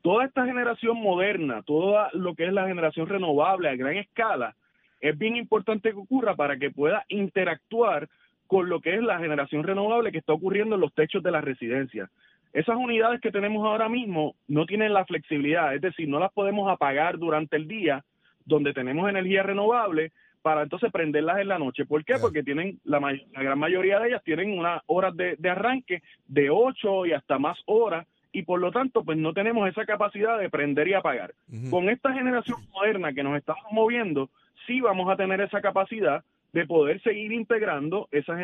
Toda 0.04 0.26
esta 0.26 0.46
generación 0.46 1.02
moderna, 1.02 1.64
todo 1.64 2.08
lo 2.12 2.36
que 2.36 2.46
es 2.46 2.54
la 2.54 2.68
generación 2.68 3.08
renovable 3.08 3.70
a 3.70 3.76
gran 3.76 3.96
escala, 3.96 4.54
es 5.00 5.18
bien 5.18 5.38
importante 5.38 5.92
que 5.92 5.98
ocurra 5.98 6.36
para 6.36 6.58
que 6.58 6.72
pueda 6.72 7.06
interactuar 7.08 8.10
con 8.48 8.68
lo 8.68 8.82
que 8.82 8.96
es 8.96 9.02
la 9.02 9.18
generación 9.18 9.64
renovable 9.64 10.12
que 10.12 10.18
está 10.18 10.34
ocurriendo 10.34 10.76
en 10.76 10.82
los 10.82 10.94
techos 10.94 11.24
de 11.24 11.32
las 11.32 11.44
residencias. 11.44 12.10
Esas 12.52 12.76
unidades 12.76 13.22
que 13.22 13.32
tenemos 13.32 13.66
ahora 13.66 13.88
mismo 13.90 14.36
no 14.48 14.66
tienen 14.66 14.94
la 14.94 15.06
flexibilidad, 15.06 15.74
es 15.74 15.82
decir, 15.82 16.08
no 16.08 16.20
las 16.20 16.34
podemos 16.34 16.70
apagar 16.70 17.18
durante 17.18 17.56
el 17.56 17.68
día 17.68 18.04
donde 18.46 18.74
tenemos 18.74 19.10
energía 19.10 19.42
renovable 19.42 20.12
para 20.42 20.64
entonces 20.64 20.92
prenderlas 20.92 21.40
en 21.40 21.48
la 21.48 21.58
noche. 21.58 21.86
¿Por 21.86 22.04
qué? 22.04 22.16
Porque 22.20 22.44
tienen 22.44 22.80
la, 22.84 23.00
la, 23.00 23.42
gran 23.42 23.58
mayoría 23.58 24.00
de 24.00 24.10
ellas 24.10 24.24
tienen 24.24 24.60
unas 24.60 24.82
horas 24.88 25.16
de, 25.16 25.38
arranque 25.50 26.04
de 26.28 26.50
8 26.50 27.06
y 27.06 27.14
hasta 27.14 27.40
más 27.40 27.58
horas 27.66 28.06
y 28.34 28.44
por 28.44 28.60
lo 28.60 28.72
tanto 28.72 29.04
pues 29.04 29.18
no 29.18 29.32
tenemos 29.32 29.70
esa 29.70 29.86
capacidad 29.86 30.38
de 30.38 30.50
prender 30.50 30.90
y 30.90 30.94
apagar. 30.94 31.34
Con 31.70 31.88
esta 31.88 32.12
generación 32.12 32.58
moderna 32.74 33.14
que 33.14 33.24
nos 33.24 33.38
estamos 33.38 33.64
moviendo, 33.72 34.30
sí 34.68 34.82
vamos 34.82 35.10
a 35.10 35.16
tener 35.16 35.40
esa 35.40 35.62
capacidad 35.62 36.24
de 36.52 36.66
poder 36.66 37.02
seguir 37.02 37.32
integrando 37.32 38.10
esa, 38.12 38.36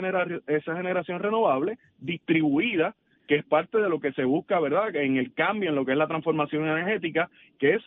esa 0.47 0.75
generación 0.75 1.19
renovable 1.19 1.77
distribuida, 1.97 2.95
que 3.27 3.35
es 3.35 3.45
parte 3.45 3.79
de 3.79 3.89
lo 3.89 3.99
que 3.99 4.13
se 4.13 4.23
busca, 4.23 4.59
¿verdad? 4.59 4.95
En 4.95 5.17
el 5.17 5.33
cambio, 5.33 5.69
en 5.69 5.75
lo 5.75 5.85
que 5.85 5.91
es 5.91 5.97
la 5.97 6.07
transformación 6.07 6.67
energética, 6.67 7.29
que 7.59 7.75
es 7.75 7.83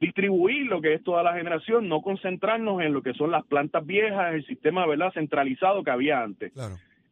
distribuir 0.00 0.66
lo 0.66 0.80
que 0.80 0.94
es 0.94 1.04
toda 1.04 1.22
la 1.22 1.34
generación, 1.34 1.88
no 1.88 2.02
concentrarnos 2.02 2.82
en 2.82 2.92
lo 2.92 3.02
que 3.02 3.14
son 3.14 3.30
las 3.30 3.44
plantas 3.44 3.86
viejas, 3.86 4.34
el 4.34 4.46
sistema 4.46 4.86
verdad 4.86 5.12
centralizado 5.12 5.82
que 5.82 5.90
había 5.90 6.22
antes. 6.22 6.52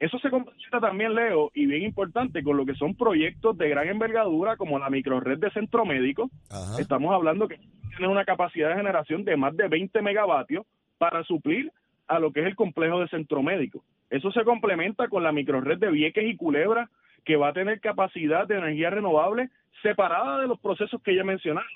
Eso 0.02 0.18
se 0.18 0.30
complementa 0.30 0.80
también, 0.80 1.14
Leo, 1.14 1.52
y 1.54 1.64
bien 1.64 1.84
importante, 1.84 2.42
con 2.42 2.56
lo 2.56 2.66
que 2.66 2.74
son 2.74 2.96
proyectos 2.96 3.56
de 3.56 3.68
gran 3.68 3.86
envergadura 3.86 4.56
como 4.56 4.76
la 4.80 4.90
microred 4.90 5.38
de 5.38 5.48
centro 5.52 5.84
médico. 5.84 6.28
Estamos 6.76 7.14
hablando 7.14 7.46
que 7.46 7.60
tiene 7.96 8.08
una 8.08 8.24
capacidad 8.24 8.70
de 8.70 8.74
generación 8.74 9.24
de 9.24 9.36
más 9.36 9.56
de 9.56 9.68
20 9.68 10.02
megavatios 10.02 10.66
para 10.98 11.22
suplir 11.22 11.70
a 12.08 12.18
lo 12.18 12.32
que 12.32 12.40
es 12.40 12.46
el 12.46 12.56
complejo 12.56 12.98
de 12.98 13.06
centro 13.10 13.44
médico. 13.44 13.84
Eso 14.10 14.32
se 14.32 14.42
complementa 14.42 15.06
con 15.06 15.22
la 15.22 15.30
microred 15.30 15.78
de 15.78 15.92
Vieques 15.92 16.24
y 16.28 16.36
Culebra, 16.36 16.90
que 17.24 17.36
va 17.36 17.50
a 17.50 17.52
tener 17.52 17.78
capacidad 17.78 18.48
de 18.48 18.58
energía 18.58 18.90
renovable 18.90 19.50
separada 19.84 20.40
de 20.40 20.48
los 20.48 20.58
procesos 20.58 21.00
que 21.04 21.14
ya 21.14 21.22
mencionado 21.22 21.68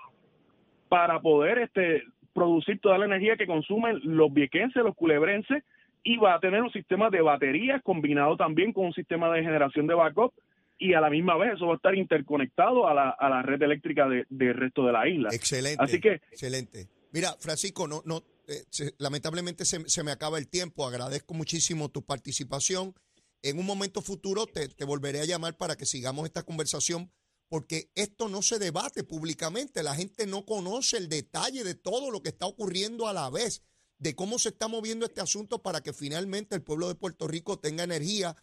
para 0.88 1.20
poder 1.20 1.58
este, 1.58 2.02
producir 2.34 2.80
toda 2.80 2.98
la 2.98 3.04
energía 3.04 3.36
que 3.36 3.46
consumen 3.46 4.00
los 4.02 4.34
viequenses, 4.34 4.82
los 4.82 4.96
culebrenses, 4.96 5.62
y 6.06 6.18
va 6.18 6.36
a 6.36 6.40
tener 6.40 6.62
un 6.62 6.70
sistema 6.70 7.10
de 7.10 7.20
baterías 7.20 7.82
combinado 7.82 8.36
también 8.36 8.72
con 8.72 8.86
un 8.86 8.92
sistema 8.92 9.28
de 9.32 9.42
generación 9.42 9.88
de 9.88 9.94
backup 9.94 10.32
y 10.78 10.94
a 10.94 11.00
la 11.00 11.10
misma 11.10 11.36
vez 11.36 11.54
eso 11.54 11.66
va 11.66 11.72
a 11.72 11.76
estar 11.76 11.96
interconectado 11.96 12.86
a 12.86 12.94
la, 12.94 13.10
a 13.10 13.28
la 13.28 13.42
red 13.42 13.60
eléctrica 13.60 14.08
del 14.08 14.24
de 14.30 14.52
resto 14.52 14.86
de 14.86 14.92
la 14.92 15.08
isla. 15.08 15.30
Excelente. 15.32 15.82
Así 15.82 16.00
que 16.00 16.20
excelente. 16.30 16.86
Mira, 17.10 17.34
Francisco, 17.40 17.88
no, 17.88 18.02
no, 18.04 18.22
eh, 18.46 18.62
lamentablemente 18.98 19.64
se, 19.64 19.88
se, 19.88 20.04
me 20.04 20.12
acaba 20.12 20.38
el 20.38 20.48
tiempo. 20.48 20.86
Agradezco 20.86 21.34
muchísimo 21.34 21.88
tu 21.88 22.04
participación. 22.04 22.94
En 23.42 23.58
un 23.58 23.66
momento 23.66 24.00
futuro 24.00 24.46
te, 24.46 24.68
te 24.68 24.84
volveré 24.84 25.22
a 25.22 25.24
llamar 25.24 25.56
para 25.56 25.74
que 25.74 25.86
sigamos 25.86 26.24
esta 26.24 26.44
conversación 26.44 27.10
porque 27.48 27.90
esto 27.96 28.28
no 28.28 28.42
se 28.42 28.60
debate 28.60 29.02
públicamente, 29.02 29.82
la 29.82 29.94
gente 29.94 30.26
no 30.26 30.44
conoce 30.44 30.98
el 30.98 31.08
detalle 31.08 31.64
de 31.64 31.74
todo 31.74 32.10
lo 32.10 32.22
que 32.22 32.28
está 32.28 32.46
ocurriendo 32.46 33.08
a 33.08 33.12
la 33.12 33.30
vez, 33.30 33.62
de 33.98 34.14
cómo 34.14 34.38
se 34.38 34.50
está 34.50 34.68
moviendo 34.68 35.06
este 35.06 35.20
asunto 35.20 35.62
para 35.62 35.82
que 35.82 35.92
finalmente 35.92 36.54
el 36.54 36.62
pueblo 36.62 36.88
de 36.88 36.94
Puerto 36.94 37.26
Rico 37.26 37.58
tenga 37.58 37.84
energía 37.84 38.36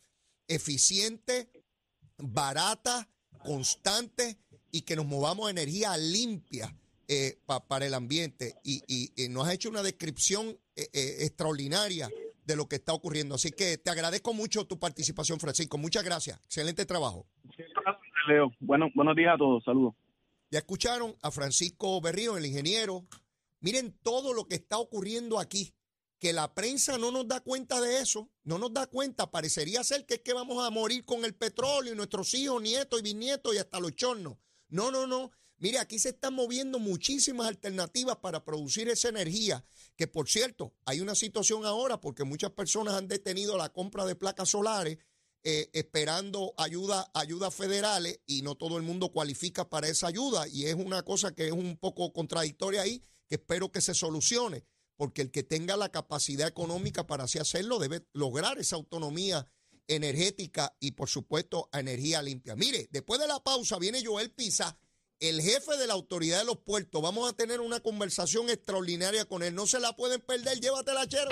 eficiente, 0.48 1.50
barata, 2.18 3.10
constante 3.44 4.38
y 4.72 4.82
que 4.82 4.96
nos 4.96 5.06
movamos 5.06 5.50
energía 5.50 5.96
limpia 5.98 6.76
eh, 7.08 7.38
para 7.68 7.86
el 7.86 7.94
ambiente. 7.94 8.56
Y, 8.64 9.12
nos 9.30 9.48
has 9.48 9.54
hecho 9.54 9.70
una 9.70 9.84
descripción 9.84 10.58
eh, 10.76 10.88
eh, 10.94 11.16
extraordinaria 11.20 12.10
de 12.46 12.56
lo 12.56 12.68
que 12.68 12.78
está 12.78 12.94
ocurriendo. 12.94 13.36
Así 13.36 13.52
que 13.52 13.78
te 13.78 13.92
agradezco 13.92 14.34
mucho 14.34 14.66
tu 14.66 14.80
participación, 14.80 15.40
Francisco. 15.40 15.78
Muchas 15.78 16.04
gracias. 16.04 16.40
Excelente 16.46 16.86
trabajo. 16.86 17.28
Leo. 18.28 18.52
Bueno, 18.60 18.90
buenos 18.96 19.16
días 19.16 19.36
a 19.36 19.38
todos. 19.38 19.64
Saludos. 19.64 19.96
Ya 20.50 20.60
escucharon 20.60 21.16
a 21.22 21.32
Francisco 21.32 22.00
Berrío, 22.00 22.38
el 22.38 22.46
ingeniero. 22.46 23.06
Miren 23.64 23.98
todo 24.04 24.34
lo 24.34 24.46
que 24.46 24.56
está 24.56 24.78
ocurriendo 24.78 25.40
aquí. 25.40 25.74
Que 26.20 26.34
la 26.34 26.54
prensa 26.54 26.98
no 26.98 27.12
nos 27.12 27.28
da 27.28 27.40
cuenta 27.40 27.80
de 27.80 28.00
eso, 28.00 28.30
no 28.44 28.58
nos 28.58 28.74
da 28.74 28.88
cuenta. 28.88 29.32
Parecería 29.32 29.84
ser 29.86 30.06
que 30.06 30.16
es 30.16 30.20
que 30.22 30.34
vamos 30.34 30.66
a 30.66 30.70
morir 30.70 31.06
con 31.06 31.24
el 31.24 31.34
petróleo 31.34 31.94
y 31.94 31.96
nuestros 31.96 32.34
hijos, 32.34 32.62
nietos 32.62 33.00
y 33.00 33.04
bisnietos 33.04 33.56
y 33.56 33.58
hasta 33.58 33.80
los 33.80 33.96
chornos. 33.96 34.38
No, 34.68 34.92
no, 34.92 35.08
no. 35.08 35.32
Mire, 35.58 35.80
aquí 35.80 35.98
se 35.98 36.10
están 36.10 36.34
moviendo 36.34 36.78
muchísimas 36.78 37.48
alternativas 37.48 38.18
para 38.18 38.44
producir 38.44 38.90
esa 38.90 39.08
energía, 39.08 39.64
que 39.96 40.08
por 40.08 40.28
cierto, 40.28 40.74
hay 40.84 41.00
una 41.00 41.16
situación 41.16 41.66
ahora 41.66 42.02
porque 42.02 42.26
muchas 42.26 42.52
personas 42.52 42.96
han 42.96 43.08
detenido 43.08 43.58
la 43.58 43.70
compra 43.70 44.06
de 44.06 44.16
placas 44.16 44.50
solares 44.50 44.98
eh, 45.46 45.70
esperando 45.74 46.54
ayuda, 46.58 47.10
ayudas 47.14 47.54
federales 47.54 48.20
y 48.26 48.42
no 48.42 48.56
todo 48.56 48.78
el 48.78 48.84
mundo 48.84 49.12
cualifica 49.14 49.70
para 49.70 49.88
esa 49.88 50.08
ayuda 50.08 50.48
y 50.48 50.66
es 50.66 50.76
una 50.76 51.04
cosa 51.04 51.34
que 51.34 51.48
es 51.48 51.54
un 51.54 51.78
poco 51.78 52.12
contradictoria 52.12 52.82
ahí, 52.82 53.02
espero 53.36 53.72
que 53.72 53.82
se 53.82 53.94
solucione, 53.94 54.66
porque 54.96 55.22
el 55.22 55.32
que 55.32 55.44
tenga 55.44 55.78
la 55.78 55.90
capacidad 55.90 56.48
económica 56.48 57.08
para 57.08 57.26
así 57.26 57.40
hacerlo 57.40 57.80
debe 57.80 58.06
lograr 58.14 58.60
esa 58.60 58.76
autonomía 58.76 59.48
energética 59.88 60.76
y 60.80 60.92
por 60.92 61.10
supuesto 61.10 61.70
energía 61.74 62.22
limpia. 62.22 62.56
Mire, 62.56 62.88
después 62.92 63.20
de 63.20 63.28
la 63.28 63.44
pausa 63.44 63.80
viene 63.80 64.04
Joel 64.04 64.32
Pisa 64.32 64.78
el 65.30 65.42
jefe 65.42 65.78
de 65.78 65.88
la 65.88 65.94
autoridad 65.94 66.40
de 66.40 66.46
los 66.46 66.58
puertos. 66.58 67.02
Vamos 67.02 67.30
a 67.30 67.34
tener 67.34 67.62
una 67.62 67.80
conversación 67.80 68.50
extraordinaria 68.50 69.26
con 69.26 69.42
él. 69.42 69.56
No 69.56 69.66
se 69.66 69.80
la 69.80 69.96
pueden 69.96 70.20
perder. 70.20 70.60
Llévatela, 70.60 71.08
chero. 71.08 71.30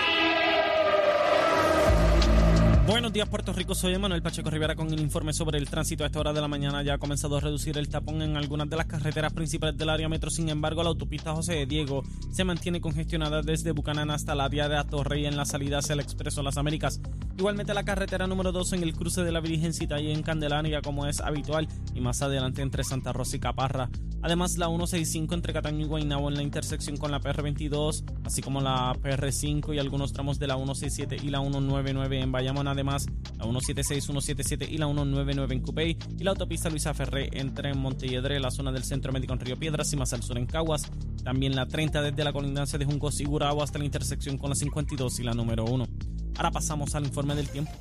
Buenos 2.92 3.14
días, 3.14 3.30
Puerto 3.30 3.54
Rico. 3.54 3.74
Soy 3.74 3.98
Manuel 3.98 4.22
Pacheco 4.22 4.50
Rivera 4.50 4.76
con 4.76 4.92
el 4.92 5.00
informe 5.00 5.32
sobre 5.32 5.58
el 5.58 5.70
tránsito. 5.70 6.04
A 6.04 6.08
esta 6.08 6.20
hora 6.20 6.34
de 6.34 6.42
la 6.42 6.50
mañana 6.50 6.84
ya 6.84 6.96
ha 6.96 6.98
comenzado 6.98 7.38
a 7.38 7.40
reducir 7.40 7.78
el 7.78 7.88
tapón 7.88 8.22
en 8.22 8.36
algunas 8.36 8.70
de 8.70 8.76
las 8.76 8.86
carreteras 8.86 9.32
principales 9.32 9.78
del 9.78 9.88
área 9.88 10.10
metro. 10.10 10.30
Sin 10.30 10.50
embargo, 10.50 10.84
la 10.84 10.90
autopista 10.90 11.34
José 11.34 11.54
de 11.54 11.66
Diego 11.66 12.04
se 12.34 12.44
mantiene 12.44 12.82
congestionada 12.82 13.44
desde 13.44 13.72
Bucanán 13.72 14.12
hasta 14.12 14.36
la 14.36 14.50
vía 14.50 14.68
de 14.68 14.76
Atorrey 14.76 15.26
en 15.26 15.38
la 15.38 15.46
salida 15.46 15.78
hacia 15.78 15.94
el 15.94 16.02
Expreso 16.02 16.44
Las 16.44 16.58
Américas. 16.58 17.00
Igualmente 17.38 17.74
la 17.74 17.84
carretera 17.84 18.28
número 18.28 18.52
2 18.52 18.74
en 18.74 18.84
el 18.84 18.94
cruce 18.94 19.24
de 19.24 19.32
la 19.32 19.40
Virgencita 19.40 20.00
y 20.00 20.12
en 20.12 20.22
Candelaria, 20.22 20.82
como 20.82 21.08
es 21.08 21.22
habitual, 21.22 21.68
y 21.96 22.02
más 22.02 22.22
adelante 22.22 22.62
entre 22.62 22.84
Santa 22.84 23.14
Rosa 23.14 23.38
y 23.38 23.40
Caparra. 23.40 23.90
Además, 24.24 24.58
la 24.58 24.68
165 24.68 25.34
entre 25.34 25.52
Cataño 25.52 25.86
y 25.86 25.88
Guaynabo 25.88 26.30
en 26.30 26.36
la 26.36 26.44
intersección 26.44 26.98
con 26.98 27.10
la 27.10 27.20
PR22, 27.20 28.04
así 28.24 28.44
como 28.44 28.62
la 28.62 28.94
PR5 28.94 29.74
y 29.74 29.80
algunos 29.80 30.14
tramos 30.14 30.38
de 30.38 30.46
la 30.46 30.56
167 30.56 31.18
y 31.24 31.30
la 31.30 31.40
199 31.40 32.22
en 32.22 32.32
Bayamón. 32.32 32.68
Además, 32.68 33.08
la 33.40 33.46
176, 33.46 34.04
177 34.04 34.68
y 34.70 34.78
la 34.78 34.86
199 34.86 35.56
en 35.56 35.62
Cupey 35.62 35.98
y 36.20 36.24
la 36.24 36.32
autopista 36.32 36.70
Luisa 36.70 36.94
Ferré 36.94 37.30
entre 37.34 37.74
Montelledre, 37.74 38.40
la 38.40 38.52
zona 38.52 38.72
del 38.72 38.84
Centro 38.84 39.12
Médico 39.12 39.34
en 39.34 39.40
Río 39.40 39.58
Piedras 39.58 39.92
y 39.92 39.98
más 39.98 40.14
al 40.14 40.22
sur 40.22 40.38
en 40.38 40.46
Caguas. 40.46 40.84
También 41.24 41.56
la 41.56 41.66
30 41.66 42.04
desde 42.04 42.24
la 42.24 42.32
colindancia 42.32 42.78
de 42.78 42.86
Juncos 42.86 43.20
y 43.22 43.26
Gurabo 43.26 43.64
hasta 43.64 43.80
la 43.80 43.86
intersección 43.86 44.38
con 44.38 44.50
la 44.50 44.56
52 44.56 45.20
y 45.20 45.24
la 45.24 45.34
número 45.34 45.66
1. 45.66 45.88
Ahora 46.36 46.52
pasamos 46.52 46.96
al 46.96 47.06
informe 47.06 47.36
del 47.36 47.50
tiempo. 47.50 47.72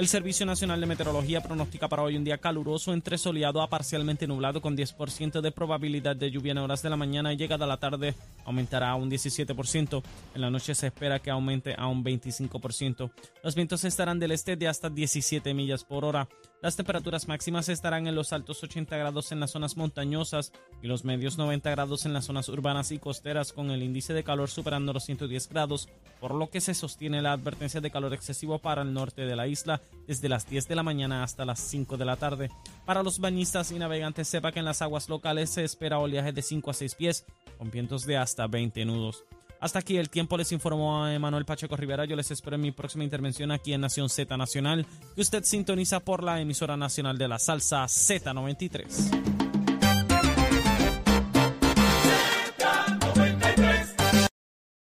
El 0.00 0.08
Servicio 0.08 0.46
Nacional 0.46 0.80
de 0.80 0.86
Meteorología 0.86 1.42
pronostica 1.42 1.86
para 1.86 2.02
hoy 2.02 2.16
un 2.16 2.24
día 2.24 2.38
caluroso 2.38 2.94
entre 2.94 3.18
soleado 3.18 3.60
a 3.60 3.68
parcialmente 3.68 4.26
nublado 4.26 4.62
con 4.62 4.74
10% 4.74 5.42
de 5.42 5.52
probabilidad 5.52 6.16
de 6.16 6.30
lluvia 6.30 6.52
en 6.52 6.58
horas 6.58 6.80
de 6.80 6.88
la 6.88 6.96
mañana 6.96 7.34
y 7.34 7.36
llegada 7.36 7.66
la 7.66 7.76
tarde 7.76 8.14
aumentará 8.46 8.92
a 8.92 8.94
un 8.94 9.10
17%. 9.10 10.02
En 10.34 10.40
la 10.40 10.48
noche 10.48 10.74
se 10.74 10.86
espera 10.86 11.18
que 11.18 11.30
aumente 11.30 11.74
a 11.76 11.86
un 11.86 12.02
25%. 12.02 13.10
Los 13.44 13.54
vientos 13.54 13.84
estarán 13.84 14.18
del 14.18 14.32
este 14.32 14.56
de 14.56 14.68
hasta 14.68 14.88
17 14.88 15.52
millas 15.52 15.84
por 15.84 16.06
hora. 16.06 16.26
Las 16.62 16.76
temperaturas 16.76 17.26
máximas 17.26 17.70
estarán 17.70 18.06
en 18.06 18.14
los 18.14 18.34
altos 18.34 18.62
80 18.62 18.94
grados 18.94 19.32
en 19.32 19.40
las 19.40 19.52
zonas 19.52 19.78
montañosas 19.78 20.52
y 20.82 20.88
los 20.88 21.06
medios 21.06 21.38
90 21.38 21.70
grados 21.70 22.04
en 22.04 22.12
las 22.12 22.26
zonas 22.26 22.50
urbanas 22.50 22.92
y 22.92 22.98
costeras 22.98 23.54
con 23.54 23.70
el 23.70 23.82
índice 23.82 24.12
de 24.12 24.24
calor 24.24 24.50
superando 24.50 24.92
los 24.92 25.04
110 25.04 25.48
grados, 25.48 25.88
por 26.20 26.34
lo 26.34 26.50
que 26.50 26.60
se 26.60 26.74
sostiene 26.74 27.22
la 27.22 27.32
advertencia 27.32 27.80
de 27.80 27.90
calor 27.90 28.12
excesivo 28.12 28.58
para 28.58 28.82
el 28.82 28.92
norte 28.92 29.24
de 29.24 29.36
la 29.36 29.46
isla 29.46 29.80
desde 30.06 30.28
las 30.28 30.50
10 30.50 30.68
de 30.68 30.74
la 30.74 30.82
mañana 30.82 31.22
hasta 31.22 31.46
las 31.46 31.60
5 31.60 31.96
de 31.96 32.04
la 32.04 32.16
tarde. 32.16 32.50
Para 32.84 33.02
los 33.02 33.20
bañistas 33.20 33.72
y 33.72 33.78
navegantes 33.78 34.28
sepa 34.28 34.52
que 34.52 34.58
en 34.58 34.66
las 34.66 34.82
aguas 34.82 35.08
locales 35.08 35.48
se 35.48 35.64
espera 35.64 35.98
oleaje 35.98 36.32
de 36.32 36.42
5 36.42 36.72
a 36.72 36.74
6 36.74 36.94
pies 36.94 37.24
con 37.56 37.70
vientos 37.70 38.04
de 38.04 38.18
hasta 38.18 38.46
20 38.46 38.84
nudos. 38.84 39.24
Hasta 39.60 39.80
aquí 39.80 39.98
el 39.98 40.08
tiempo 40.08 40.38
les 40.38 40.52
informó 40.52 41.04
a 41.04 41.14
Emanuel 41.14 41.44
Pacheco 41.44 41.76
Rivera. 41.76 42.06
Yo 42.06 42.16
les 42.16 42.30
espero 42.30 42.56
en 42.56 42.62
mi 42.62 42.72
próxima 42.72 43.04
intervención 43.04 43.52
aquí 43.52 43.74
en 43.74 43.82
Nación 43.82 44.08
Z 44.08 44.36
Nacional, 44.36 44.86
que 45.14 45.20
usted 45.20 45.44
sintoniza 45.44 46.00
por 46.00 46.24
la 46.24 46.40
emisora 46.40 46.76
nacional 46.76 47.18
de 47.18 47.28
la 47.28 47.38
salsa 47.38 47.84
Z93. 47.84 49.39